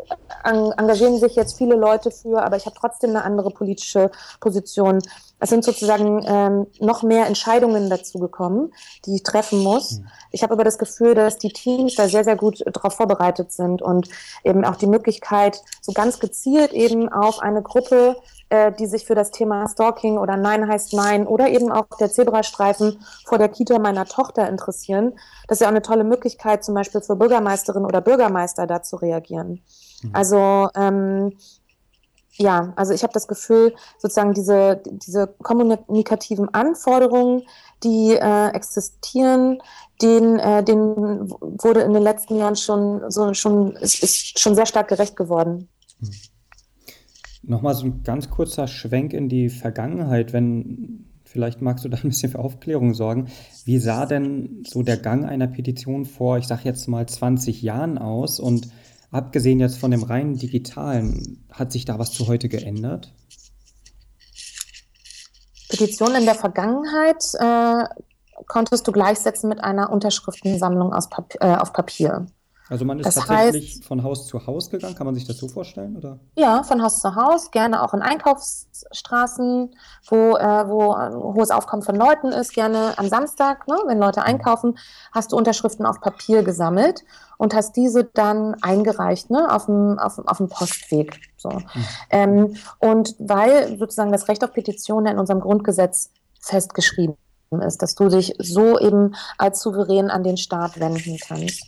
engagieren 0.45 1.19
sich 1.19 1.35
jetzt 1.35 1.59
viele 1.59 1.75
Leute 1.75 2.11
für, 2.11 2.43
aber 2.43 2.57
ich 2.57 2.67
habe 2.67 2.77
trotzdem 2.79 3.11
eine 3.11 3.25
andere 3.25 3.51
politische 3.51 4.11
Position. 4.41 5.01
Es 5.41 5.51
sind 5.51 5.65
sozusagen 5.65 6.25
ähm, 6.27 6.67
noch 6.81 7.03
mehr 7.03 7.27
Entscheidungen 7.27 7.91
dazu 7.91 8.19
gekommen, 8.19 8.73
die 9.05 9.17
ich 9.17 9.23
treffen 9.23 9.63
muss. 9.63 9.99
Mhm. 9.99 10.07
Ich 10.31 10.43
habe 10.43 10.53
aber 10.55 10.65
das 10.65 10.79
Gefühl, 10.79 11.15
dass 11.15 11.39
die 11.39 11.53
Teams 11.53 11.95
da 11.97 12.09
sehr, 12.09 12.25
sehr 12.25 12.37
gut 12.37 12.65
darauf 12.67 12.95
vorbereitet 12.95 13.53
sind 13.53 13.83
und 13.83 14.09
eben 14.43 14.65
auch 14.65 14.77
die 14.77 14.87
Möglichkeit, 14.87 15.61
so 15.81 15.93
ganz 15.93 16.19
gezielt 16.19 16.73
eben 16.73 17.13
auf 17.13 17.41
eine 17.41 17.63
Gruppe 17.63 18.17
äh, 18.55 18.73
die 18.73 18.87
sich 18.87 19.07
für 19.07 19.15
das 19.15 19.31
Thema 19.31 19.67
Stalking 19.69 20.19
oder 20.19 20.37
Nein 20.37 20.69
heißt 20.69 20.93
Nein 20.93 21.27
oder 21.27 21.49
eben 21.49 21.73
auch 21.73 21.87
der 21.99 22.11
Zebrastreifen 22.11 22.99
vor 23.25 23.39
der 23.39 23.49
Kita 23.49 23.79
meiner 23.79 24.05
Tochter 24.05 24.49
interessieren. 24.49 25.15
Das 25.49 25.57
ist 25.57 25.61
ja 25.63 25.67
auch 25.67 25.73
eine 25.73 25.83
tolle 25.83 26.05
Möglichkeit, 26.05 26.63
zum 26.63 26.75
Beispiel 26.75 27.01
für 27.01 27.17
Bürgermeisterinnen 27.17 27.87
oder 27.87 28.01
Bürgermeister 28.01 28.67
da 28.67 28.83
zu 28.83 28.97
reagieren. 28.97 29.63
Mhm. 30.03 30.11
Also 30.13 30.69
ähm, 30.77 31.33
ja, 32.37 32.73
also 32.77 32.93
ich 32.93 33.03
habe 33.03 33.13
das 33.13 33.29
Gefühl, 33.29 33.75
sozusagen 33.99 34.35
diese, 34.35 34.83
diese 34.87 35.29
kommunikativen 35.43 36.53
Anforderungen, 36.53 37.43
die 37.83 38.13
äh, 38.15 38.49
existieren, 38.49 39.59
den, 40.03 40.39
äh, 40.39 40.65
den 40.65 41.31
wurde 41.31 41.83
in 41.83 41.93
den 41.93 42.03
letzten 42.03 42.37
Jahren 42.37 42.57
schon, 42.57 43.11
so, 43.11 43.33
schon, 43.35 43.77
ist, 43.77 44.03
ist 44.03 44.39
schon 44.39 44.55
sehr 44.55 44.67
stark 44.67 44.89
gerecht 44.89 45.17
geworden. 45.17 45.69
Hm. 46.01 46.11
Nochmal 47.47 47.75
so 47.75 47.85
ein 47.85 48.03
ganz 48.03 48.31
kurzer 48.31 48.67
Schwenk 48.67 49.13
in 49.13 49.29
die 49.29 49.51
Vergangenheit, 49.51 50.33
wenn 50.33 51.05
vielleicht 51.25 51.61
magst 51.61 51.85
du 51.85 51.89
da 51.89 51.99
ein 51.99 52.09
bisschen 52.09 52.33
für 52.33 52.39
Aufklärung 52.39 52.95
sorgen. 52.95 53.27
Wie 53.65 53.79
sah 53.79 54.07
denn 54.07 54.63
so 54.67 54.83
der 54.83 54.97
Gang 54.97 55.27
einer 55.27 55.47
Petition 55.47 56.05
vor, 56.07 56.39
ich 56.39 56.47
sage 56.47 56.63
jetzt 56.65 56.89
mal 56.89 57.07
20 57.07 57.61
Jahren 57.61 57.99
aus 57.99 58.41
und 58.41 58.69
abgesehen 59.15 59.61
jetzt 59.61 59.79
von 59.79 59.93
dem 59.93 60.03
reinen 60.03 60.37
digitalen, 60.37 61.47
hat 61.51 61.71
sich 61.71 61.85
da 61.85 61.99
was 61.99 62.13
zu 62.13 62.27
heute 62.27 62.49
geändert? 62.49 63.15
Petitionen 65.69 66.17
in 66.17 66.25
der 66.25 66.35
Vergangenheit 66.35 67.25
äh, 67.35 67.85
konntest 68.47 68.87
du 68.87 68.93
gleichsetzen 68.93 69.49
mit 69.49 69.63
einer 69.63 69.91
Unterschriftensammlung 69.91 70.93
aus 70.93 71.09
Pap 71.09 71.35
äh, 71.41 71.55
auf 71.55 71.73
Papier. 71.73 72.27
Also 72.71 72.87
man 72.87 72.99
ist 72.99 73.07
das 73.07 73.15
tatsächlich 73.17 73.75
heißt, 73.75 73.85
von 73.85 74.03
Haus 74.03 74.27
zu 74.27 74.47
Haus 74.47 74.71
gegangen, 74.71 74.95
kann 74.95 75.05
man 75.05 75.15
sich 75.15 75.27
das 75.27 75.37
so 75.37 75.49
vorstellen? 75.49 75.97
Oder? 75.97 76.19
Ja, 76.35 76.63
von 76.63 76.83
Haus 76.83 77.01
zu 77.01 77.15
Haus, 77.15 77.51
gerne 77.51 77.83
auch 77.83 77.93
in 77.93 78.01
Einkaufsstraßen, 78.01 79.75
wo, 80.09 80.17
äh, 80.37 80.69
wo 80.69 80.93
ein 80.93 81.15
hohes 81.15 81.51
Aufkommen 81.51 81.83
von 81.83 81.95
Leuten 81.95 82.29
ist, 82.29 82.55
gerne 82.55 82.95
am 82.97 83.09
Samstag, 83.09 83.69
ne, 83.69 83.77
wenn 83.87 83.99
Leute 83.99 84.21
mhm. 84.21 84.27
einkaufen, 84.27 84.79
hast 85.13 85.33
du 85.33 85.37
Unterschriften 85.37 85.85
auf 85.85 86.01
Papier 86.01 86.43
gesammelt 86.43 87.05
und 87.37 87.55
hast 87.55 87.77
diese 87.77 88.05
dann 88.05 88.55
eingereicht 88.63 89.29
ne, 89.29 89.53
auf, 89.53 89.67
dem, 89.67 89.99
auf, 89.99 90.19
auf 90.27 90.39
dem 90.39 90.49
Postweg. 90.49 91.21
So. 91.37 91.51
Mhm. 91.51 91.65
Ähm, 92.09 92.57
und 92.79 93.15
weil 93.19 93.77
sozusagen 93.77 94.13
das 94.13 94.29
Recht 94.29 94.43
auf 94.43 94.55
Petition 94.55 95.05
in 95.05 95.19
unserem 95.19 95.41
Grundgesetz 95.41 96.11
festgeschrieben 96.41 97.17
ist, 97.67 97.83
dass 97.83 97.95
du 97.95 98.09
dich 98.09 98.35
so 98.39 98.79
eben 98.79 99.15
als 99.37 99.61
souverän 99.61 100.11
an 100.11 100.25
den 100.25 100.39
Staat 100.39 100.81
wenden 100.81 101.19
kannst. 101.19 101.65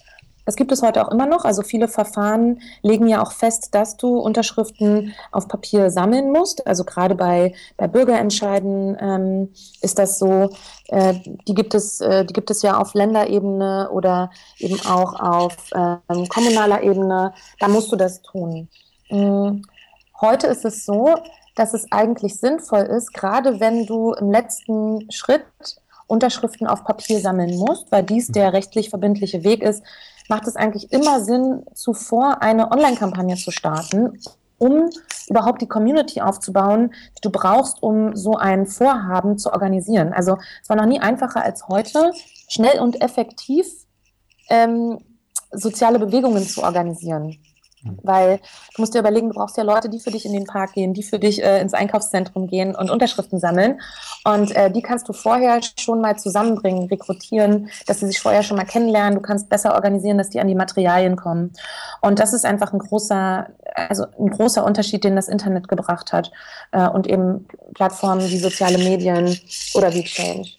Das 0.46 0.56
gibt 0.56 0.72
es 0.72 0.80
heute 0.82 1.04
auch 1.04 1.10
immer 1.10 1.26
noch. 1.26 1.44
Also 1.44 1.62
viele 1.62 1.88
Verfahren 1.88 2.60
legen 2.82 3.08
ja 3.08 3.22
auch 3.22 3.32
fest, 3.32 3.74
dass 3.74 3.96
du 3.96 4.16
Unterschriften 4.18 5.12
auf 5.32 5.48
Papier 5.48 5.90
sammeln 5.90 6.32
musst. 6.32 6.66
Also 6.66 6.84
gerade 6.84 7.16
bei, 7.16 7.52
bei 7.76 7.88
Bürgerentscheiden 7.88 8.96
ähm, 8.98 9.52
ist 9.82 9.98
das 9.98 10.18
so. 10.18 10.50
Äh, 10.88 11.14
die, 11.48 11.54
gibt 11.54 11.74
es, 11.74 12.00
äh, 12.00 12.24
die 12.24 12.32
gibt 12.32 12.50
es 12.50 12.62
ja 12.62 12.78
auf 12.78 12.94
Länderebene 12.94 13.90
oder 13.90 14.30
eben 14.58 14.80
auch 14.86 15.18
auf 15.18 15.56
ähm, 15.74 16.28
kommunaler 16.28 16.82
Ebene. 16.82 17.34
Da 17.58 17.68
musst 17.68 17.90
du 17.90 17.96
das 17.96 18.22
tun. 18.22 18.68
Mhm. 19.10 19.62
Heute 20.20 20.46
ist 20.46 20.64
es 20.64 20.86
so, 20.86 21.16
dass 21.56 21.74
es 21.74 21.90
eigentlich 21.90 22.38
sinnvoll 22.38 22.82
ist, 22.82 23.12
gerade 23.12 23.58
wenn 23.58 23.84
du 23.86 24.12
im 24.12 24.30
letzten 24.30 25.10
Schritt 25.10 25.44
Unterschriften 26.06 26.66
auf 26.66 26.84
Papier 26.84 27.18
sammeln 27.18 27.56
musst, 27.56 27.90
weil 27.90 28.04
dies 28.04 28.28
der 28.28 28.52
rechtlich 28.52 28.90
verbindliche 28.90 29.42
Weg 29.42 29.62
ist, 29.62 29.82
macht 30.28 30.46
es 30.46 30.56
eigentlich 30.56 30.92
immer 30.92 31.20
Sinn, 31.20 31.64
zuvor 31.74 32.42
eine 32.42 32.70
Online-Kampagne 32.70 33.36
zu 33.36 33.50
starten, 33.50 34.20
um 34.58 34.88
überhaupt 35.28 35.60
die 35.60 35.68
Community 35.68 36.20
aufzubauen, 36.20 36.92
die 37.16 37.20
du 37.22 37.30
brauchst, 37.30 37.82
um 37.82 38.16
so 38.16 38.36
ein 38.36 38.66
Vorhaben 38.66 39.38
zu 39.38 39.52
organisieren. 39.52 40.12
Also 40.12 40.38
es 40.62 40.68
war 40.68 40.76
noch 40.76 40.86
nie 40.86 41.00
einfacher 41.00 41.42
als 41.42 41.68
heute, 41.68 42.12
schnell 42.48 42.80
und 42.80 43.00
effektiv 43.02 43.66
ähm, 44.48 44.98
soziale 45.52 45.98
Bewegungen 45.98 46.46
zu 46.46 46.62
organisieren. 46.62 47.38
Weil 48.02 48.38
du 48.74 48.82
musst 48.82 48.94
dir 48.94 49.00
überlegen, 49.00 49.28
du 49.28 49.34
brauchst 49.34 49.56
ja 49.56 49.62
Leute, 49.62 49.88
die 49.88 50.00
für 50.00 50.10
dich 50.10 50.24
in 50.24 50.32
den 50.32 50.44
Park 50.44 50.72
gehen, 50.72 50.94
die 50.94 51.02
für 51.02 51.18
dich 51.18 51.42
äh, 51.42 51.60
ins 51.60 51.74
Einkaufszentrum 51.74 52.46
gehen 52.46 52.74
und 52.74 52.90
Unterschriften 52.90 53.38
sammeln. 53.38 53.80
Und 54.24 54.54
äh, 54.56 54.70
die 54.70 54.82
kannst 54.82 55.08
du 55.08 55.12
vorher 55.12 55.60
schon 55.78 56.00
mal 56.00 56.18
zusammenbringen, 56.18 56.88
rekrutieren, 56.88 57.68
dass 57.86 58.00
sie 58.00 58.06
sich 58.06 58.20
vorher 58.20 58.42
schon 58.42 58.56
mal 58.56 58.64
kennenlernen. 58.64 59.14
Du 59.14 59.20
kannst 59.20 59.48
besser 59.48 59.74
organisieren, 59.74 60.18
dass 60.18 60.30
die 60.30 60.40
an 60.40 60.48
die 60.48 60.54
Materialien 60.54 61.16
kommen. 61.16 61.52
Und 62.00 62.18
das 62.18 62.32
ist 62.32 62.44
einfach 62.44 62.72
ein 62.72 62.78
großer, 62.78 63.48
also 63.74 64.06
ein 64.18 64.30
großer 64.30 64.64
Unterschied, 64.64 65.04
den 65.04 65.16
das 65.16 65.28
Internet 65.28 65.68
gebracht 65.68 66.12
hat. 66.12 66.32
Äh, 66.72 66.88
und 66.88 67.06
eben 67.06 67.46
Plattformen 67.74 68.28
wie 68.28 68.38
soziale 68.38 68.78
Medien 68.78 69.38
oder 69.74 69.92
wie 69.92 70.02
Change. 70.02 70.50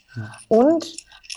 Und 0.47 0.85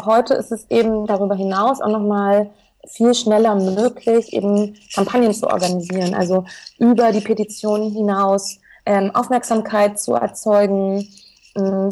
heute 0.04 0.34
ist 0.34 0.52
es 0.52 0.66
eben 0.70 1.06
darüber 1.06 1.34
hinaus 1.34 1.80
auch 1.80 1.90
nochmal 1.90 2.50
viel 2.92 3.14
schneller 3.14 3.54
möglich, 3.54 4.32
eben 4.32 4.76
Kampagnen 4.94 5.32
zu 5.32 5.46
organisieren, 5.46 6.14
also 6.14 6.44
über 6.78 7.12
die 7.12 7.20
Petitionen 7.20 7.92
hinaus 7.92 8.58
ähm, 8.86 9.14
Aufmerksamkeit 9.14 10.00
zu 10.00 10.14
erzeugen, 10.14 11.08
äh, 11.54 11.88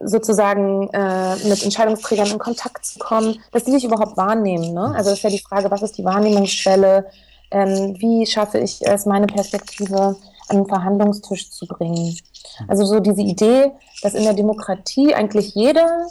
sozusagen 0.00 0.88
äh, 0.90 1.36
mit 1.48 1.62
Entscheidungsträgern 1.62 2.30
in 2.30 2.38
Kontakt 2.38 2.84
zu 2.84 2.98
kommen, 2.98 3.40
dass 3.52 3.64
die 3.64 3.72
sich 3.72 3.84
überhaupt 3.84 4.16
wahrnehmen. 4.16 4.72
Ne? 4.72 4.92
Also 4.96 5.10
das 5.10 5.18
ist 5.18 5.22
ja 5.22 5.30
die 5.30 5.38
Frage, 5.38 5.70
was 5.70 5.82
ist 5.82 5.98
die 5.98 6.04
Wahrnehmungsschwelle, 6.04 7.06
ähm, 7.50 7.96
wie 7.98 8.26
schaffe 8.26 8.58
ich 8.58 8.86
es, 8.86 9.06
meine 9.06 9.26
Perspektive 9.26 10.16
an 10.48 10.56
den 10.56 10.66
Verhandlungstisch 10.66 11.50
zu 11.50 11.66
bringen. 11.66 12.16
Also 12.68 12.84
so 12.84 13.00
diese 13.00 13.22
Idee, 13.22 13.72
dass 14.02 14.14
in 14.14 14.24
der 14.24 14.34
Demokratie 14.34 15.14
eigentlich 15.14 15.54
jeder 15.54 16.08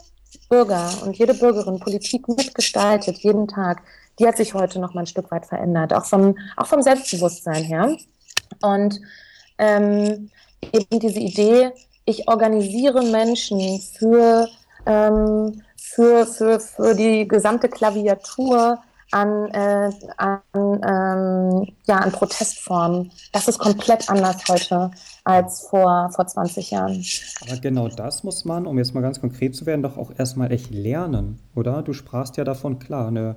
Bürger 0.50 0.90
und 1.06 1.18
jede 1.18 1.34
Bürgerin 1.34 1.80
Politik 1.80 2.28
mitgestaltet, 2.28 3.18
jeden 3.20 3.48
Tag, 3.48 3.82
die 4.20 4.28
hat 4.28 4.38
sich 4.38 4.54
heute 4.54 4.80
noch 4.80 4.94
mal 4.94 5.02
ein 5.02 5.08
Stück 5.08 5.32
weit 5.32 5.46
verändert, 5.46 5.94
auch 5.94 6.06
vom, 6.06 6.36
auch 6.56 6.68
vom 6.68 6.82
Selbstbewusstsein 6.82 7.64
her. 7.64 7.96
Und 8.62 9.00
ähm, 9.58 10.30
eben 10.62 11.00
diese 11.00 11.20
Idee, 11.20 11.72
ich 12.06 12.28
organisiere 12.28 13.04
Menschen 13.04 13.80
für, 13.80 14.48
ähm, 14.86 15.62
für, 15.76 16.26
für, 16.26 16.60
für 16.60 16.96
die 16.96 17.28
gesamte 17.28 17.70
Klaviatur 17.70 18.80
an, 19.12 19.50
äh, 19.52 19.90
an, 20.18 20.42
ähm, 20.54 21.68
ja, 21.86 21.98
an 21.98 22.12
Protestformen. 22.12 23.12
Das 23.32 23.48
ist 23.48 23.58
komplett 23.58 24.10
anders 24.10 24.44
heute 24.50 24.92
als 25.24 25.68
vor, 25.70 26.10
vor 26.14 26.28
20 26.28 26.72
Jahren. 26.72 27.04
Aber 27.42 27.58
genau 27.58 27.88
das 27.88 28.24
muss 28.24 28.46
man, 28.46 28.68
um 28.68 28.78
jetzt 28.78 28.94
mal 28.94 29.02
ganz 29.02 29.22
konkret 29.22 29.56
zu 29.56 29.66
werden, 29.66 29.84
doch 29.84 29.98
auch 29.98 30.12
erstmal 30.18 30.52
echt 30.52 30.72
lernen, 30.72 31.40
oder? 31.56 31.82
Du 31.84 31.94
sprachst 31.94 32.38
ja 32.38 32.44
davon, 32.44 32.80
klar, 32.80 33.08
eine 33.08 33.36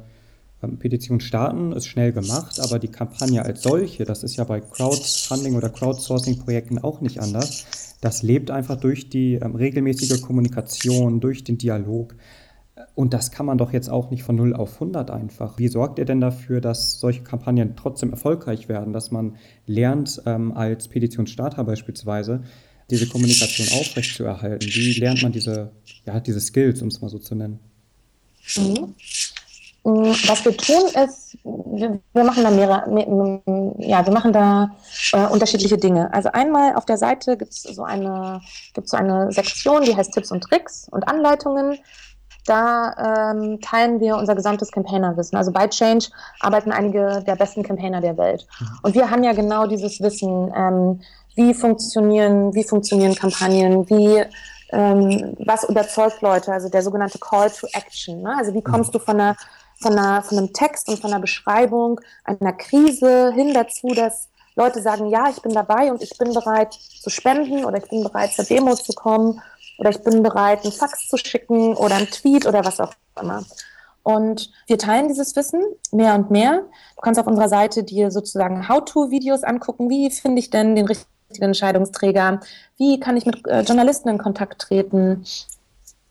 Petition 0.60 1.20
starten 1.20 1.72
ist 1.72 1.86
schnell 1.86 2.12
gemacht, 2.12 2.60
aber 2.60 2.78
die 2.78 2.88
Kampagne 2.88 3.42
als 3.44 3.62
solche, 3.62 4.04
das 4.04 4.22
ist 4.22 4.36
ja 4.36 4.44
bei 4.44 4.60
Crowdfunding 4.60 5.54
oder 5.54 5.70
Crowdsourcing-Projekten 5.70 6.78
auch 6.78 7.00
nicht 7.00 7.20
anders. 7.20 7.66
Das 8.00 8.22
lebt 8.22 8.50
einfach 8.50 8.76
durch 8.76 9.08
die 9.08 9.34
ähm, 9.34 9.54
regelmäßige 9.54 10.20
Kommunikation, 10.20 11.20
durch 11.20 11.44
den 11.44 11.58
Dialog. 11.58 12.14
Und 12.94 13.14
das 13.14 13.30
kann 13.30 13.46
man 13.46 13.58
doch 13.58 13.72
jetzt 13.72 13.88
auch 13.88 14.10
nicht 14.10 14.22
von 14.22 14.36
0 14.36 14.54
auf 14.54 14.74
100 14.74 15.10
einfach. 15.10 15.58
Wie 15.58 15.68
sorgt 15.68 15.98
ihr 15.98 16.04
denn 16.04 16.20
dafür, 16.20 16.60
dass 16.60 16.98
solche 17.00 17.22
Kampagnen 17.22 17.76
trotzdem 17.76 18.10
erfolgreich 18.10 18.68
werden, 18.68 18.92
dass 18.92 19.10
man 19.10 19.36
lernt, 19.66 20.22
ähm, 20.26 20.52
als 20.52 20.88
Petitionsstarter 20.88 21.64
beispielsweise, 21.64 22.42
diese 22.90 23.06
Kommunikation 23.06 23.68
aufrechtzuerhalten? 23.78 24.66
Wie 24.66 24.98
lernt 24.98 25.22
man 25.22 25.32
diese, 25.32 25.70
ja, 26.06 26.20
diese 26.20 26.40
Skills, 26.40 26.82
um 26.82 26.88
es 26.88 27.00
mal 27.00 27.08
so 27.08 27.18
zu 27.18 27.34
nennen? 27.34 27.60
Mhm. 28.56 28.94
Mm, 29.82 30.12
was 30.26 30.44
wir 30.44 30.56
tun 30.56 30.82
ist, 31.04 31.38
wir, 31.44 32.24
machen 32.24 32.44
da 32.44 32.50
mehrere, 32.50 32.84
ja, 33.78 34.04
wir 34.04 34.12
machen 34.12 34.32
da 34.32 34.70
äh, 35.12 35.26
unterschiedliche 35.26 35.78
Dinge. 35.78 36.12
Also 36.12 36.30
einmal 36.32 36.74
auf 36.74 36.84
der 36.84 36.98
Seite 36.98 37.36
gibt 37.36 37.52
es 37.52 37.62
so 37.62 37.82
eine, 37.82 38.40
gibt's 38.74 38.90
so 38.90 38.96
eine 38.96 39.32
Sektion, 39.32 39.82
die 39.82 39.96
heißt 39.96 40.12
Tipps 40.12 40.30
und 40.30 40.42
Tricks 40.42 40.86
und 40.90 41.08
Anleitungen. 41.08 41.78
Da 42.46 43.32
ähm, 43.32 43.60
teilen 43.60 44.00
wir 44.00 44.16
unser 44.16 44.34
gesamtes 44.34 44.70
Campaignerwissen. 44.72 45.36
Also 45.36 45.52
bei 45.52 45.68
Change 45.68 46.06
arbeiten 46.40 46.72
einige 46.72 47.22
der 47.26 47.36
besten 47.36 47.62
Campaigner 47.62 48.00
der 48.00 48.16
Welt. 48.18 48.46
Mhm. 48.58 48.66
Und 48.82 48.94
wir 48.94 49.10
haben 49.10 49.24
ja 49.24 49.32
genau 49.32 49.66
dieses 49.66 50.00
Wissen, 50.00 50.52
ähm, 50.54 51.00
wie 51.36 51.54
funktionieren, 51.54 52.54
wie 52.54 52.64
funktionieren 52.64 53.14
Kampagnen, 53.14 53.88
wie 53.88 54.24
ähm, 54.72 55.36
was 55.38 55.64
überzeugt 55.64 56.22
Leute, 56.22 56.52
also 56.52 56.68
der 56.68 56.82
sogenannte 56.82 57.18
Call 57.18 57.50
to 57.50 57.66
Action. 57.72 58.22
Ne? 58.22 58.34
Also 58.36 58.54
wie 58.54 58.62
kommst 58.62 58.90
mhm. 58.90 58.98
du 58.98 59.04
von 59.04 59.20
einer 59.20 59.36
von, 59.80 59.98
einer, 59.98 60.22
von 60.22 60.38
einem 60.38 60.52
Text 60.52 60.88
und 60.88 61.00
von 61.00 61.12
einer 61.12 61.20
Beschreibung 61.20 62.00
einer 62.24 62.52
Krise 62.52 63.32
hin 63.32 63.54
dazu, 63.54 63.88
dass 63.88 64.28
Leute 64.56 64.82
sagen, 64.82 65.08
ja, 65.08 65.28
ich 65.30 65.40
bin 65.42 65.52
dabei 65.52 65.90
und 65.90 66.02
ich 66.02 66.16
bin 66.18 66.34
bereit 66.34 66.74
zu 66.74 67.08
spenden 67.08 67.64
oder 67.64 67.78
ich 67.78 67.88
bin 67.88 68.02
bereit 68.02 68.32
zur 68.32 68.44
Demo 68.44 68.74
zu 68.74 68.92
kommen 68.92 69.40
oder 69.78 69.90
ich 69.90 70.02
bin 70.02 70.22
bereit, 70.22 70.62
einen 70.64 70.72
Fax 70.72 71.08
zu 71.08 71.16
schicken 71.16 71.74
oder 71.74 71.96
einen 71.96 72.08
Tweet 72.08 72.46
oder 72.46 72.64
was 72.64 72.80
auch 72.80 72.92
immer. 73.20 73.44
Und 74.02 74.50
wir 74.66 74.78
teilen 74.78 75.08
dieses 75.08 75.36
Wissen 75.36 75.62
mehr 75.92 76.14
und 76.14 76.30
mehr. 76.30 76.64
Du 76.96 77.00
kannst 77.00 77.20
auf 77.20 77.26
unserer 77.26 77.48
Seite 77.48 77.84
dir 77.84 78.10
sozusagen 78.10 78.68
How-to-Videos 78.68 79.42
angucken. 79.44 79.88
Wie 79.88 80.10
finde 80.10 80.40
ich 80.40 80.50
denn 80.50 80.74
den 80.74 80.86
richtigen 80.86 81.44
Entscheidungsträger? 81.44 82.40
Wie 82.76 82.98
kann 82.98 83.16
ich 83.16 83.26
mit 83.26 83.46
äh, 83.46 83.60
Journalisten 83.60 84.08
in 84.08 84.18
Kontakt 84.18 84.60
treten? 84.60 85.24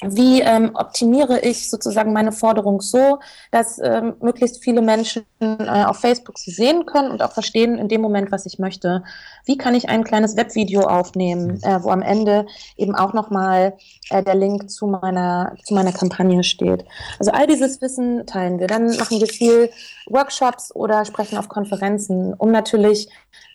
Wie 0.02 0.42
ähm, 0.42 0.72
optimiere 0.76 1.42
ich 1.42 1.70
sozusagen 1.70 2.14
meine 2.14 2.32
Forderung 2.32 2.80
so, 2.80 3.20
dass 3.52 3.80
ähm, 3.80 4.16
möglichst 4.22 4.64
viele 4.64 4.82
Menschen 4.82 5.26
äh, 5.42 5.84
auf 5.84 5.98
Facebook 5.98 6.38
sie 6.38 6.52
sehen 6.52 6.86
können 6.86 7.12
und 7.12 7.22
auch 7.22 7.34
verstehen 7.34 7.78
in 7.78 7.90
dem 7.90 8.00
Moment, 8.00 8.32
was 8.32 8.46
ich 8.46 8.60
möchte. 8.60 9.04
Wie 9.46 9.58
kann 9.58 9.76
ich 9.76 9.90
ein 9.90 10.06
kleines 10.06 10.38
Webvideo 10.38 10.84
aufnehmen, 10.84 11.56
mhm. 11.56 11.64
äh, 11.64 11.84
wo 11.84 11.90
am 11.90 12.02
Ende 12.02 12.46
eben 12.78 12.96
auch 12.96 13.14
nochmal 13.14 13.78
äh, 14.10 14.24
der 14.24 14.36
Link 14.36 14.70
zu 14.70 14.88
meiner, 14.88 15.56
zu 15.66 15.74
meiner 15.74 15.92
Kampagne 15.92 16.46
steht. 16.46 16.86
Also 17.20 17.32
all 17.32 17.48
dieses 17.48 17.82
Wissen 17.82 18.26
teilen 18.26 18.60
wir. 18.60 18.68
Dann 18.68 18.96
machen 18.96 19.20
wir 19.20 19.28
viel 19.28 19.70
Workshops 20.08 20.74
oder 20.74 21.04
sprechen 21.04 21.38
auf 21.38 21.50
Konferenzen, 21.50 22.34
um 22.34 22.52
natürlich 22.52 23.10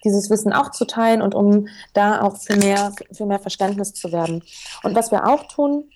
dieses 0.04 0.28
Wissen 0.28 0.52
auch 0.52 0.70
zu 0.70 0.84
teilen 0.84 1.22
und 1.22 1.34
um 1.34 1.68
da 1.94 2.20
auch 2.20 2.36
für 2.36 2.56
mehr, 2.56 2.92
für 3.12 3.24
mehr 3.24 3.40
Verständnis 3.40 3.94
zu 3.94 4.12
werden. 4.12 4.42
Und 4.82 4.94
was 4.94 5.10
wir 5.10 5.26
auch 5.26 5.44
tun, 5.48 5.88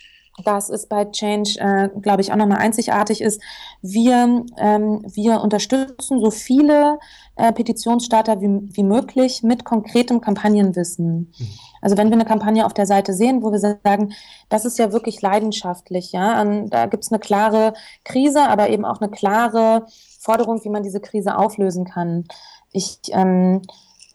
das 0.45 0.69
ist 0.69 0.89
bei 0.89 1.05
Change, 1.07 1.59
äh, 1.59 1.89
glaube 2.01 2.21
ich, 2.21 2.33
auch 2.33 2.37
nochmal 2.37 2.59
einzigartig 2.59 3.21
ist. 3.21 3.41
Wir, 3.83 4.45
ähm, 4.59 5.03
wir 5.07 5.41
unterstützen 5.41 6.21
so 6.21 6.31
viele 6.31 6.99
äh, 7.37 7.53
Petitionsstarter 7.53 8.41
wie, 8.41 8.69
wie 8.77 8.83
möglich 8.83 9.43
mit 9.43 9.65
konkretem 9.65 10.21
Kampagnenwissen. 10.21 11.33
Mhm. 11.39 11.49
Also 11.81 11.97
wenn 11.97 12.09
wir 12.09 12.15
eine 12.15 12.25
Kampagne 12.25 12.67
auf 12.67 12.75
der 12.75 12.87
Seite 12.87 13.15
sehen, 13.15 13.43
wo 13.43 13.53
wir 13.53 13.59
sagen, 13.59 14.13
das 14.49 14.65
ist 14.65 14.79
ja 14.79 14.93
wirklich 14.93 15.23
leidenschaftlich, 15.23 16.13
ja, 16.13 16.41
und 16.43 16.71
da 16.71 16.87
gibt 16.87 17.05
es 17.05 17.13
eine 17.13 17.21
klare 17.21 17.75
Krise, 18.05 18.43
aber 18.43 18.71
eben 18.71 18.85
auch 18.85 19.01
eine 19.01 19.11
klare 19.11 19.87
Forderung, 20.19 20.65
wie 20.65 20.71
man 20.71 20.83
diese 20.83 21.01
Krise 21.01 21.39
auflösen 21.39 21.85
kann. 21.85 22.25
Ich, 22.73 22.99
ähm, 23.11 23.63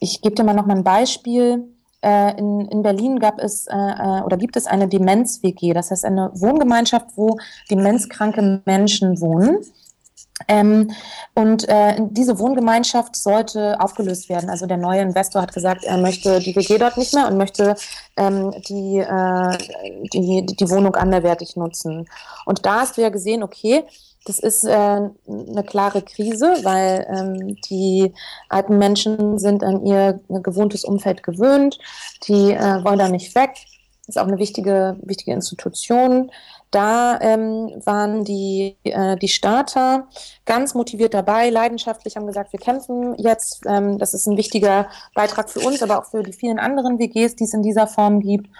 ich 0.00 0.20
gebe 0.20 0.34
dir 0.34 0.44
mal 0.44 0.54
noch 0.54 0.66
mal 0.66 0.76
ein 0.76 0.84
Beispiel. 0.84 1.73
Äh, 2.04 2.38
in, 2.38 2.68
in 2.68 2.82
Berlin 2.82 3.18
gab 3.18 3.40
es 3.40 3.66
äh, 3.66 3.74
äh 3.74 4.20
oder 4.22 4.36
gibt 4.36 4.56
es 4.56 4.66
eine 4.66 4.88
Demenz-WG, 4.88 5.72
das 5.72 5.90
heißt 5.90 6.04
eine 6.04 6.30
Wohngemeinschaft, 6.34 7.06
wo 7.16 7.38
demenzkranke 7.70 8.60
Menschen 8.66 9.20
wohnen. 9.22 9.64
Ähm, 10.48 10.90
und 11.34 11.68
äh, 11.68 11.96
diese 12.10 12.38
Wohngemeinschaft 12.38 13.16
sollte 13.16 13.80
aufgelöst 13.80 14.28
werden. 14.28 14.50
Also 14.50 14.66
der 14.66 14.76
neue 14.76 15.00
Investor 15.00 15.42
hat 15.42 15.52
gesagt, 15.52 15.84
er 15.84 15.98
möchte 15.98 16.40
die 16.40 16.54
WG 16.54 16.78
dort 16.78 16.96
nicht 16.96 17.14
mehr 17.14 17.28
und 17.28 17.36
möchte 17.36 17.76
ähm, 18.16 18.52
die, 18.68 18.98
äh, 18.98 19.58
die, 20.12 20.46
die 20.46 20.70
Wohnung 20.70 20.94
anderwertig 20.94 21.56
nutzen. 21.56 22.08
Und 22.44 22.66
da 22.66 22.80
hast 22.80 22.96
du 22.96 23.02
ja 23.02 23.08
gesehen, 23.08 23.42
okay, 23.42 23.84
das 24.24 24.38
ist 24.38 24.64
äh, 24.64 24.70
eine 24.72 25.64
klare 25.66 26.02
Krise, 26.02 26.56
weil 26.62 27.06
ähm, 27.10 27.56
die 27.68 28.12
alten 28.48 28.78
Menschen 28.78 29.38
sind 29.38 29.62
an 29.62 29.84
ihr 29.84 30.20
gewohntes 30.28 30.84
Umfeld 30.84 31.22
gewöhnt, 31.22 31.78
die 32.26 32.52
äh, 32.52 32.84
wollen 32.84 32.98
da 32.98 33.08
nicht 33.08 33.34
weg. 33.34 33.50
Das 34.06 34.16
ist 34.16 34.18
auch 34.18 34.26
eine 34.26 34.38
wichtige, 34.38 34.96
wichtige 35.02 35.32
Institution. 35.32 36.30
Da 36.74 37.20
ähm, 37.20 37.70
waren 37.84 38.24
die, 38.24 38.76
äh, 38.82 39.16
die 39.16 39.28
Starter 39.28 40.08
ganz 40.44 40.74
motiviert 40.74 41.14
dabei, 41.14 41.48
leidenschaftlich, 41.48 42.16
haben 42.16 42.26
gesagt, 42.26 42.52
wir 42.52 42.58
kämpfen 42.58 43.14
jetzt. 43.16 43.60
Ähm, 43.64 43.96
das 43.98 44.12
ist 44.12 44.26
ein 44.26 44.36
wichtiger 44.36 44.88
Beitrag 45.14 45.48
für 45.50 45.60
uns, 45.60 45.84
aber 45.84 46.00
auch 46.00 46.06
für 46.06 46.24
die 46.24 46.32
vielen 46.32 46.58
anderen 46.58 46.98
WGs, 46.98 47.36
die 47.36 47.44
es 47.44 47.54
in 47.54 47.62
dieser 47.62 47.86
Form 47.86 48.18
gibt. 48.18 48.50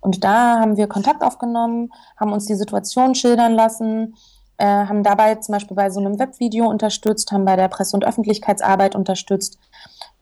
Und 0.00 0.24
da 0.24 0.58
haben 0.58 0.78
wir 0.78 0.86
Kontakt 0.86 1.22
aufgenommen, 1.22 1.92
haben 2.16 2.32
uns 2.32 2.46
die 2.46 2.54
Situation 2.54 3.14
schildern 3.14 3.52
lassen, 3.52 4.16
äh, 4.56 4.64
haben 4.64 5.02
dabei 5.02 5.34
zum 5.34 5.52
Beispiel 5.52 5.76
bei 5.76 5.90
so 5.90 6.00
einem 6.00 6.18
Webvideo 6.18 6.66
unterstützt, 6.66 7.30
haben 7.30 7.44
bei 7.44 7.56
der 7.56 7.68
Presse- 7.68 7.94
und 7.94 8.06
Öffentlichkeitsarbeit 8.06 8.94
unterstützt. 8.94 9.58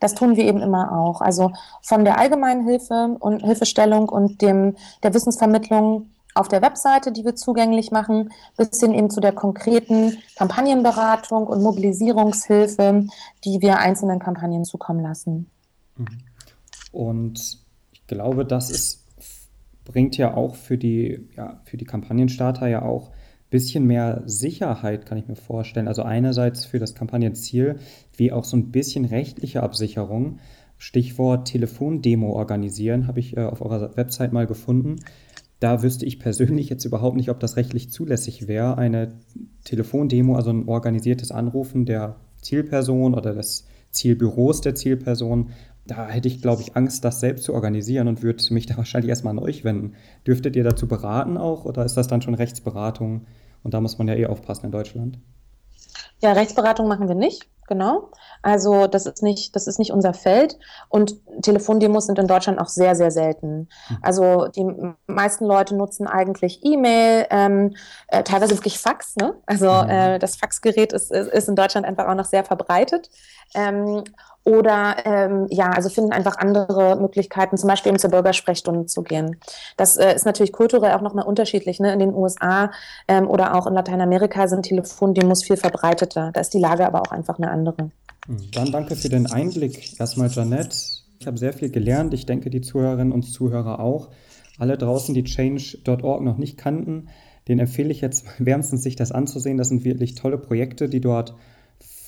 Das 0.00 0.16
tun 0.16 0.35
wir 0.35 0.45
eben 0.45 0.61
immer 0.61 0.90
auch. 0.90 1.21
Also 1.21 1.52
von 1.83 2.04
der 2.04 2.18
allgemeinen 2.18 2.66
Hilfe 2.66 3.16
und 3.21 3.45
Hilfestellung 3.45 4.09
und 4.09 4.42
dem, 4.42 4.75
der 5.04 5.14
Wissensvermittlung 5.14 6.11
auf 6.38 6.49
der 6.49 6.62
Webseite, 6.62 7.12
die 7.12 7.25
wir 7.25 7.35
zugänglich 7.35 7.90
machen, 7.90 8.30
bis 8.57 8.80
hin 8.80 8.95
eben 8.95 9.11
zu 9.11 9.21
der 9.21 9.33
konkreten 9.33 10.16
Kampagnenberatung 10.37 11.46
und 11.46 11.62
Mobilisierungshilfe, 11.62 13.07
die 13.44 13.61
wir 13.61 13.79
einzelnen 13.79 14.18
Kampagnen 14.18 14.64
zukommen 14.64 15.01
lassen. 15.01 15.51
Mhm. 15.96 16.07
Und 16.92 17.59
ich 17.92 18.07
glaube, 18.07 18.44
das 18.44 18.70
ist, 18.70 19.05
bringt 19.85 20.16
ja 20.16 20.35
auch 20.35 20.55
für 20.55 20.79
die, 20.79 21.29
ja, 21.37 21.61
für 21.64 21.77
die 21.77 21.85
Kampagnenstarter 21.85 22.68
ja 22.68 22.83
auch 22.83 23.11
bisschen 23.51 23.87
mehr 23.87 24.22
Sicherheit, 24.27 25.07
kann 25.07 25.18
ich 25.18 25.27
mir 25.27 25.37
vorstellen. 25.37 25.88
Also 25.88 26.03
einerseits 26.03 26.64
für 26.64 26.79
das 26.79 26.94
Kampagnenziel, 26.94 27.79
wie 28.16 28.33
auch 28.33 28.44
so 28.44 28.57
ein 28.57 28.70
bisschen 28.70 29.05
rechtliche 29.05 29.62
Absicherung. 29.62 30.38
Stichwort 30.77 31.48
Telefondemo 31.48 32.33
organisieren, 32.35 33.07
habe 33.09 33.20
ich 33.20 33.37
äh, 33.37 33.40
auf 33.40 33.62
eurer 33.62 33.96
Website 33.96 34.33
mal 34.33 34.46
gefunden. 34.46 34.96
Da 35.61 35.83
wüsste 35.83 36.07
ich 36.07 36.21
persönlich 36.21 36.68
jetzt 36.68 36.85
überhaupt 36.85 37.16
nicht, 37.16 37.31
ob 37.31 37.40
das 37.40 37.57
rechtlich 37.57 37.90
zulässig 37.90 38.47
wäre, 38.47 38.79
eine 38.79 39.14
Telefondemo, 39.64 40.37
also 40.37 40.51
ein 40.51 40.68
organisiertes 40.68 41.33
Anrufen 41.33 41.85
der 41.85 42.16
Zielperson 42.40 43.14
oder 43.14 43.35
des 43.35 43.66
Zielbüros 43.90 44.61
der 44.61 44.75
Zielperson. 44.75 45.51
Da 45.87 46.09
hätte 46.09 46.29
ich, 46.29 46.42
glaube 46.42 46.62
ich, 46.62 46.77
Angst, 46.77 47.05
das 47.05 47.21
selbst 47.21 47.44
zu 47.44 47.55
organisieren 47.55 48.07
und 48.09 48.23
würde 48.23 48.42
mich 48.55 48.66
da 48.66 48.77
wahrscheinlich 48.77 49.09
erstmal 49.09 49.33
an 49.33 49.42
euch 49.42 49.64
wenden. 49.64 49.94
Dürftet 50.27 50.55
ihr 50.55 50.64
dazu 50.64 50.87
beraten 50.87 51.37
auch 51.37 51.64
oder 51.64 51.85
ist 51.85 51.97
das 51.97 52.07
dann 52.07 52.23
schon 52.23 52.35
Rechtsberatung? 52.35 53.27
Und 53.64 53.75
da 53.75 53.81
muss 53.81 53.99
man 53.99 54.07
ja 54.07 54.14
eh 54.14 54.27
aufpassen 54.27 54.66
in 54.66 54.73
Deutschland. 54.73 55.18
Ja, 56.20 56.33
Rechtsberatung 56.33 56.88
machen 56.88 57.09
wir 57.09 57.14
nicht 57.14 57.48
genau. 57.68 58.11
Also 58.42 58.87
das 58.87 59.07
ist 59.07 59.22
nicht, 59.22 59.54
das 59.54 59.66
ist 59.68 59.78
nicht 59.78 59.92
unser 59.92 60.14
Feld. 60.14 60.59
Und 60.88 61.16
Telefondemos 61.42 62.07
sind 62.07 62.18
in 62.18 62.26
Deutschland 62.26 62.59
auch 62.59 62.68
sehr, 62.68 62.96
sehr 62.96 63.11
selten. 63.11 63.68
Hm. 63.87 63.98
Also 64.02 64.48
die 64.48 64.66
meisten 65.07 65.44
Leute 65.44 65.76
nutzen 65.76 66.09
eigentlich 66.09 66.64
E-Mail, 66.64 67.26
ähm, 67.31 67.76
äh, 68.09 68.24
teilweise 68.24 68.57
wirklich 68.57 68.78
Fax. 68.78 69.14
Ne? 69.16 69.35
Also 69.46 69.70
mhm. 69.70 69.90
äh, 69.90 70.18
das 70.18 70.37
Faxgerät 70.37 70.92
ist, 70.92 71.12
ist, 71.12 71.28
ist 71.28 71.48
in 71.48 71.57
Deutschland 71.57 71.87
einfach 71.87 72.09
auch 72.09 72.14
noch 72.14 72.24
sehr 72.24 72.44
verbreitet. 72.44 73.11
Ähm, 73.54 74.02
oder 74.48 74.96
ähm, 75.04 75.46
ja, 75.50 75.68
also 75.68 75.90
finden 75.90 76.11
einfach 76.11 76.38
andere 76.38 76.96
Möglichkeiten, 76.98 77.58
zum 77.58 77.68
Beispiel 77.68 77.90
eben 77.90 77.98
zur 77.98 78.11
Bürgersprechstunde 78.11 78.87
zu 78.87 79.02
gehen. 79.02 79.37
Das 79.76 79.98
äh, 79.98 80.14
ist 80.14 80.24
natürlich 80.24 80.52
kulturell 80.52 80.92
auch 80.92 81.02
nochmal 81.02 81.26
unterschiedlich. 81.26 81.80
Ne? 81.80 81.92
In 81.92 81.98
den 81.98 82.14
USA 82.14 82.70
ähm, 83.08 83.28
oder 83.28 83.54
auch 83.54 83.66
in 83.66 83.74
Lateinamerika 83.74 84.48
sind 84.48 84.62
Telefondemos 84.62 85.44
viel 85.44 85.58
verbreiteter. 85.58 86.30
Da 86.32 86.40
ist 86.40 86.54
die 86.54 86.61
Lage 86.61 86.87
aber 86.87 87.02
auch 87.02 87.11
einfach 87.11 87.37
eine 87.37 87.50
andere. 87.50 87.90
Hm, 88.26 88.38
dann 88.52 88.72
danke 88.72 88.96
für 88.96 89.11
den 89.11 89.30
Einblick. 89.30 90.00
Erstmal 90.00 90.30
Janette. 90.30 90.74
Ich 91.20 91.26
habe 91.26 91.37
sehr 91.37 91.52
viel 91.52 91.70
gelernt. 91.70 92.14
Ich 92.14 92.24
denke, 92.24 92.48
die 92.48 92.62
Zuhörerinnen 92.62 93.12
und 93.12 93.24
Zuhörer 93.24 93.80
auch. 93.80 94.08
Alle 94.58 94.78
draußen, 94.78 95.14
die 95.14 95.24
change.org 95.24 96.22
noch 96.22 96.38
nicht 96.38 96.56
kannten, 96.56 97.08
den 97.48 97.58
empfehle 97.58 97.90
ich 97.90 98.00
jetzt 98.00 98.24
wärmstens, 98.38 98.82
sich 98.82 98.96
das 98.96 99.12
anzusehen. 99.12 99.58
Das 99.58 99.68
sind 99.68 99.84
wirklich 99.84 100.14
tolle 100.14 100.38
Projekte, 100.38 100.88
die 100.88 101.02
dort 101.02 101.34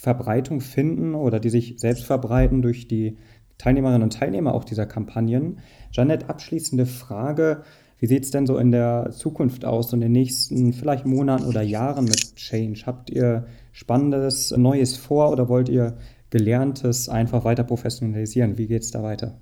Verbreitung 0.01 0.63
finden 0.63 1.15
oder 1.15 1.41
die 1.41 1.51
sich 1.51 1.75
selbst 1.77 2.05
verbreiten 2.05 2.63
durch 2.63 2.89
die 2.89 3.19
Teilnehmerinnen 3.59 4.03
und 4.03 4.15
Teilnehmer 4.15 4.55
auch 4.55 4.65
dieser 4.65 4.87
Kampagnen. 4.87 5.59
Janet, 5.93 6.31
abschließende 6.31 6.87
Frage. 6.87 7.65
Wie 7.99 8.07
sieht 8.07 8.25
es 8.25 8.31
denn 8.31 8.47
so 8.47 8.57
in 8.57 8.73
der 8.73 9.11
Zukunft 9.11 9.67
aus, 9.67 9.93
in 9.93 10.01
den 10.01 10.13
nächsten 10.13 10.73
vielleicht 10.73 11.05
Monaten 11.05 11.45
oder 11.45 11.61
Jahren 11.61 12.07
mit 12.07 12.35
Change? 12.37 12.85
Habt 12.87 13.11
ihr 13.11 13.45
Spannendes, 13.73 14.57
Neues 14.57 14.97
vor 14.97 15.31
oder 15.31 15.51
wollt 15.51 15.69
ihr 15.69 15.99
Gelerntes 16.31 17.11
einfach 17.11 17.45
weiter 17.45 17.65
professionalisieren? 17.65 18.57
Wie 18.57 18.69
geht 18.69 18.83
es 18.83 18.93
da 18.93 19.03
weiter? 19.03 19.39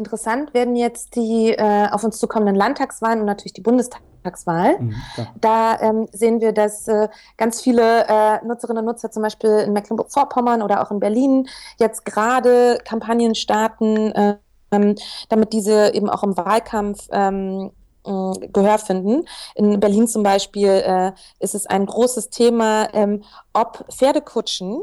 Interessant 0.00 0.54
werden 0.54 0.76
jetzt 0.76 1.14
die 1.14 1.50
äh, 1.50 1.88
auf 1.90 2.02
uns 2.02 2.18
zukommenden 2.18 2.56
Landtagswahlen 2.56 3.20
und 3.20 3.26
natürlich 3.26 3.52
die 3.52 3.60
Bundestagswahl. 3.60 4.80
Mhm, 4.80 4.94
da 5.38 5.78
ähm, 5.78 6.08
sehen 6.10 6.40
wir, 6.40 6.52
dass 6.52 6.88
äh, 6.88 7.08
ganz 7.36 7.60
viele 7.60 8.06
äh, 8.08 8.44
Nutzerinnen 8.46 8.80
und 8.80 8.86
Nutzer 8.86 9.10
zum 9.10 9.22
Beispiel 9.22 9.50
in 9.50 9.74
Mecklenburg-Vorpommern 9.74 10.62
oder 10.62 10.82
auch 10.82 10.90
in 10.90 11.00
Berlin 11.00 11.48
jetzt 11.78 12.06
gerade 12.06 12.78
Kampagnen 12.82 13.34
starten, 13.34 14.38
ähm, 14.72 14.94
damit 15.28 15.52
diese 15.52 15.92
eben 15.92 16.08
auch 16.08 16.22
im 16.22 16.34
Wahlkampf 16.34 17.06
ähm, 17.12 17.72
Gehör 18.02 18.78
finden. 18.78 19.26
In 19.54 19.78
Berlin 19.78 20.08
zum 20.08 20.22
Beispiel 20.22 20.70
äh, 20.70 21.12
ist 21.38 21.54
es 21.54 21.66
ein 21.66 21.84
großes 21.84 22.30
Thema, 22.30 22.88
ähm, 22.94 23.22
ob 23.52 23.84
Pferdekutschen 23.92 24.80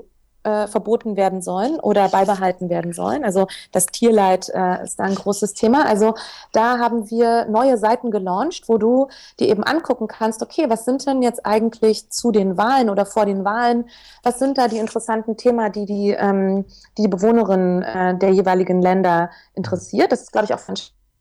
äh, 0.48 0.68
verboten 0.68 1.18
werden 1.18 1.42
sollen 1.42 1.78
oder 1.80 2.08
beibehalten 2.08 2.70
werden 2.70 2.94
sollen. 2.94 3.26
Also 3.26 3.48
das 3.74 3.88
Tierleid 3.88 4.50
äh, 4.50 4.84
ist 4.84 4.98
da 4.98 5.04
ein 5.04 5.16
großes 5.16 5.54
Thema. 5.54 5.86
Also 5.86 6.16
da 6.54 6.80
haben 6.80 7.10
wir 7.10 7.46
neue 7.46 7.78
Seiten 7.78 8.12
gelauncht, 8.12 8.70
wo 8.70 8.78
du 8.78 9.10
dir 9.40 9.50
eben 9.50 9.64
angucken 9.64 10.08
kannst, 10.08 10.42
okay, 10.42 10.70
was 10.70 10.86
sind 10.86 11.06
denn 11.06 11.22
jetzt 11.22 11.46
eigentlich 11.46 12.10
zu 12.10 12.32
den 12.32 12.58
Wahlen 12.58 12.90
oder 12.90 13.06
vor 13.06 13.26
den 13.26 13.44
Wahlen, 13.44 13.90
was 14.24 14.40
sind 14.40 14.58
da 14.58 14.70
die 14.70 14.78
interessanten 14.78 15.36
Themen, 15.36 15.70
die 15.74 15.86
die, 15.86 16.12
ähm, 16.12 16.66
die, 16.98 17.08
Bewohnerinnen 17.08 17.82
äh, 17.82 18.18
der 18.18 18.32
jeweiligen 18.32 18.82
Länder 18.82 19.30
interessiert. 19.54 20.12
Das 20.12 20.22
ist, 20.22 20.32
glaube 20.32 20.46
ich, 20.46 20.54
auch 20.54 20.60
für 20.60 20.74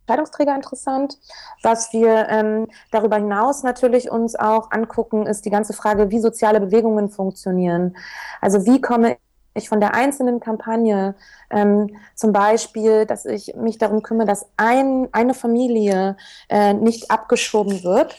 Entscheidungsträger 0.07 0.55
interessant. 0.55 1.19
Was 1.63 1.93
wir 1.93 2.29
ähm, 2.29 2.69
darüber 2.93 3.17
hinaus 3.17 3.65
natürlich 3.65 4.09
uns 4.09 4.37
auch 4.37 4.71
angucken, 4.71 5.27
ist 5.27 5.45
die 5.45 5.51
ganze 5.51 5.73
Frage, 5.73 6.11
wie 6.11 6.21
soziale 6.21 6.61
Bewegungen 6.61 7.11
funktionieren. 7.11 7.97
Also 8.41 8.65
wie 8.67 8.81
komme 8.81 9.17
ich 9.55 9.69
von 9.69 9.81
der 9.81 9.95
einzelnen 9.95 10.39
Kampagne 10.39 11.17
ähm, 11.51 11.97
zum 12.15 12.33
Beispiel, 12.33 13.05
dass 13.05 13.25
ich 13.25 13.57
mich 13.57 13.79
darum 13.79 14.03
kümmere, 14.03 14.27
dass 14.27 14.47
ein, 14.57 15.09
eine 15.11 15.35
Familie 15.35 16.17
äh, 16.49 16.73
nicht 16.75 17.11
abgeschoben 17.11 17.83
wird 17.83 18.15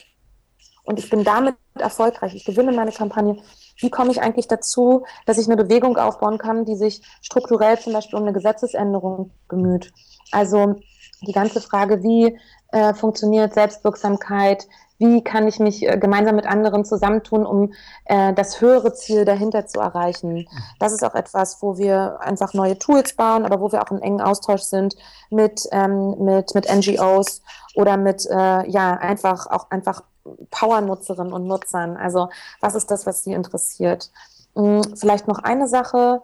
und 0.84 0.98
ich 0.98 1.08
bin 1.08 1.24
damit 1.24 1.54
erfolgreich, 1.78 2.34
ich 2.34 2.44
gewinne 2.44 2.72
meine 2.72 2.92
Kampagne, 2.92 3.38
wie 3.78 3.88
komme 3.88 4.10
ich 4.10 4.20
eigentlich 4.20 4.48
dazu, 4.48 5.04
dass 5.24 5.38
ich 5.38 5.46
eine 5.46 5.56
Bewegung 5.56 5.96
aufbauen 5.96 6.36
kann, 6.36 6.64
die 6.64 6.74
sich 6.74 7.02
strukturell 7.22 7.78
zum 7.78 7.92
Beispiel 7.92 8.18
um 8.18 8.24
eine 8.24 8.32
Gesetzesänderung 8.32 9.30
bemüht. 9.48 9.92
Also 10.32 10.80
die 11.26 11.32
ganze 11.32 11.60
Frage, 11.60 12.02
wie 12.02 12.38
äh, 12.72 12.94
funktioniert 12.94 13.54
Selbstwirksamkeit, 13.54 14.66
wie 14.98 15.22
kann 15.22 15.46
ich 15.46 15.60
mich 15.60 15.86
äh, 15.86 15.96
gemeinsam 15.96 16.36
mit 16.36 16.46
anderen 16.46 16.84
zusammentun, 16.84 17.46
um 17.46 17.72
äh, 18.04 18.32
das 18.34 18.60
höhere 18.60 18.92
Ziel 18.92 19.24
dahinter 19.24 19.66
zu 19.66 19.80
erreichen. 19.80 20.48
Das 20.78 20.92
ist 20.92 21.04
auch 21.04 21.14
etwas, 21.14 21.62
wo 21.62 21.78
wir 21.78 22.18
einfach 22.20 22.52
neue 22.52 22.78
Tools 22.78 23.14
bauen, 23.14 23.44
aber 23.44 23.60
wo 23.60 23.72
wir 23.72 23.82
auch 23.82 23.90
in 23.90 24.02
engen 24.02 24.20
Austausch 24.20 24.62
sind 24.62 24.96
mit, 25.30 25.68
ähm, 25.72 26.16
mit, 26.24 26.54
mit 26.54 26.68
NGOs 26.68 27.42
oder 27.74 27.96
mit, 27.96 28.26
äh, 28.26 28.68
ja, 28.68 28.94
einfach 28.94 29.46
auch 29.46 29.70
einfach 29.70 30.02
Power-Nutzerinnen 30.50 31.32
und 31.32 31.46
Nutzern. 31.46 31.96
Also 31.96 32.28
was 32.60 32.74
ist 32.74 32.90
das, 32.90 33.06
was 33.06 33.24
Sie 33.24 33.32
interessiert? 33.32 34.10
Hm, 34.54 34.82
vielleicht 34.96 35.28
noch 35.28 35.38
eine 35.38 35.68
Sache. 35.68 36.22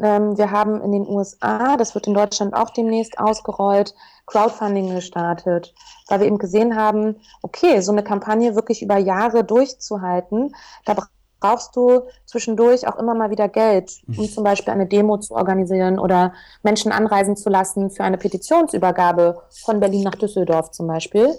Ähm, 0.00 0.38
wir 0.38 0.50
haben 0.50 0.80
in 0.82 0.92
den 0.92 1.06
USA, 1.06 1.76
das 1.76 1.94
wird 1.94 2.06
in 2.06 2.14
Deutschland 2.14 2.54
auch 2.54 2.70
demnächst 2.70 3.18
ausgerollt, 3.18 3.94
Crowdfunding 4.26 4.94
gestartet, 4.94 5.74
weil 6.08 6.20
wir 6.20 6.26
eben 6.26 6.38
gesehen 6.38 6.76
haben, 6.76 7.16
okay, 7.42 7.80
so 7.80 7.92
eine 7.92 8.04
Kampagne 8.04 8.54
wirklich 8.54 8.82
über 8.82 8.98
Jahre 8.98 9.44
durchzuhalten, 9.44 10.54
da 10.84 10.94
brauchst 11.40 11.76
du 11.76 12.02
zwischendurch 12.26 12.86
auch 12.88 12.96
immer 12.96 13.14
mal 13.14 13.30
wieder 13.30 13.48
Geld, 13.48 14.02
um 14.08 14.24
mhm. 14.24 14.28
zum 14.28 14.44
Beispiel 14.44 14.72
eine 14.72 14.86
Demo 14.86 15.18
zu 15.18 15.34
organisieren 15.34 15.98
oder 15.98 16.32
Menschen 16.62 16.92
anreisen 16.92 17.36
zu 17.36 17.48
lassen 17.48 17.90
für 17.90 18.04
eine 18.04 18.18
Petitionsübergabe 18.18 19.42
von 19.64 19.80
Berlin 19.80 20.02
nach 20.02 20.16
Düsseldorf 20.16 20.72
zum 20.72 20.86
Beispiel. 20.86 21.34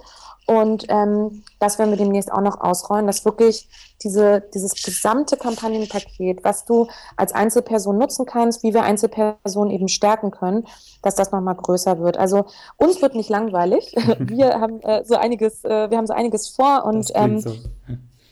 Und 0.50 0.88
ähm, 0.90 1.44
das 1.60 1.78
werden 1.78 1.92
wir 1.92 1.98
demnächst 1.98 2.32
auch 2.32 2.42
noch 2.42 2.60
ausrollen, 2.60 3.06
dass 3.06 3.24
wirklich 3.24 3.70
diese, 4.02 4.42
dieses 4.52 4.82
gesamte 4.84 5.38
Kampagnenpaket, 5.38 6.44
was 6.44 6.66
du 6.66 6.88
als 7.18 7.34
Einzelperson 7.34 8.00
nutzen 8.00 8.26
kannst, 8.26 8.64
wie 8.64 8.74
wir 8.74 8.82
Einzelpersonen 8.82 9.72
eben 9.72 9.88
stärken 9.88 10.32
können, 10.32 10.66
dass 11.04 11.14
das 11.14 11.32
nochmal 11.32 11.54
größer 11.54 12.00
wird. 12.00 12.18
Also 12.18 12.46
uns 12.78 13.00
wird 13.00 13.14
nicht 13.14 13.30
langweilig. 13.30 13.94
Wir 14.20 14.60
haben 14.60 14.82
äh, 14.82 15.04
so 15.06 15.16
einiges, 15.16 15.64
äh, 15.64 15.90
wir 15.90 15.98
haben 15.98 16.08
so 16.08 16.14
einiges 16.14 16.50
vor 16.50 16.84
und 16.86 17.12
ähm, 17.14 17.40
so. 17.40 17.54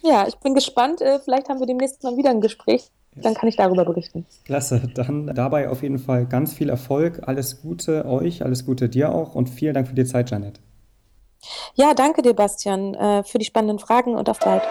ja, 0.04 0.28
ich 0.28 0.38
bin 0.38 0.56
gespannt. 0.56 1.02
Äh, 1.02 1.20
vielleicht 1.20 1.50
haben 1.50 1.60
wir 1.60 1.68
demnächst 1.68 2.04
mal 2.04 2.18
wieder 2.18 2.32
ein 2.32 2.42
Gespräch. 2.42 2.90
Dann 3.16 3.34
kann 3.34 3.50
ich 3.50 3.56
darüber 3.56 3.86
berichten. 3.86 4.26
Klasse. 4.46 4.82
Dann 4.96 5.28
dabei 5.28 5.70
auf 5.70 5.84
jeden 5.84 6.00
Fall 6.00 6.26
ganz 6.26 6.54
viel 6.54 6.70
Erfolg. 6.70 7.22
Alles 7.28 7.62
Gute 7.62 8.06
euch, 8.06 8.44
alles 8.44 8.66
Gute 8.66 8.90
dir 8.90 9.14
auch 9.14 9.36
und 9.36 9.50
vielen 9.50 9.74
Dank 9.74 9.88
für 9.88 9.96
die 9.96 10.06
Zeit, 10.06 10.32
Janet. 10.32 10.60
Ja, 11.76 11.94
danke 11.94 12.22
dir, 12.22 12.34
Bastian, 12.34 12.94
äh, 12.94 13.24
für 13.24 13.38
die 13.38 13.46
spannenden 13.46 13.80
Fragen 13.80 14.16
und 14.16 14.30
auf 14.30 14.40
bald. 14.40 14.64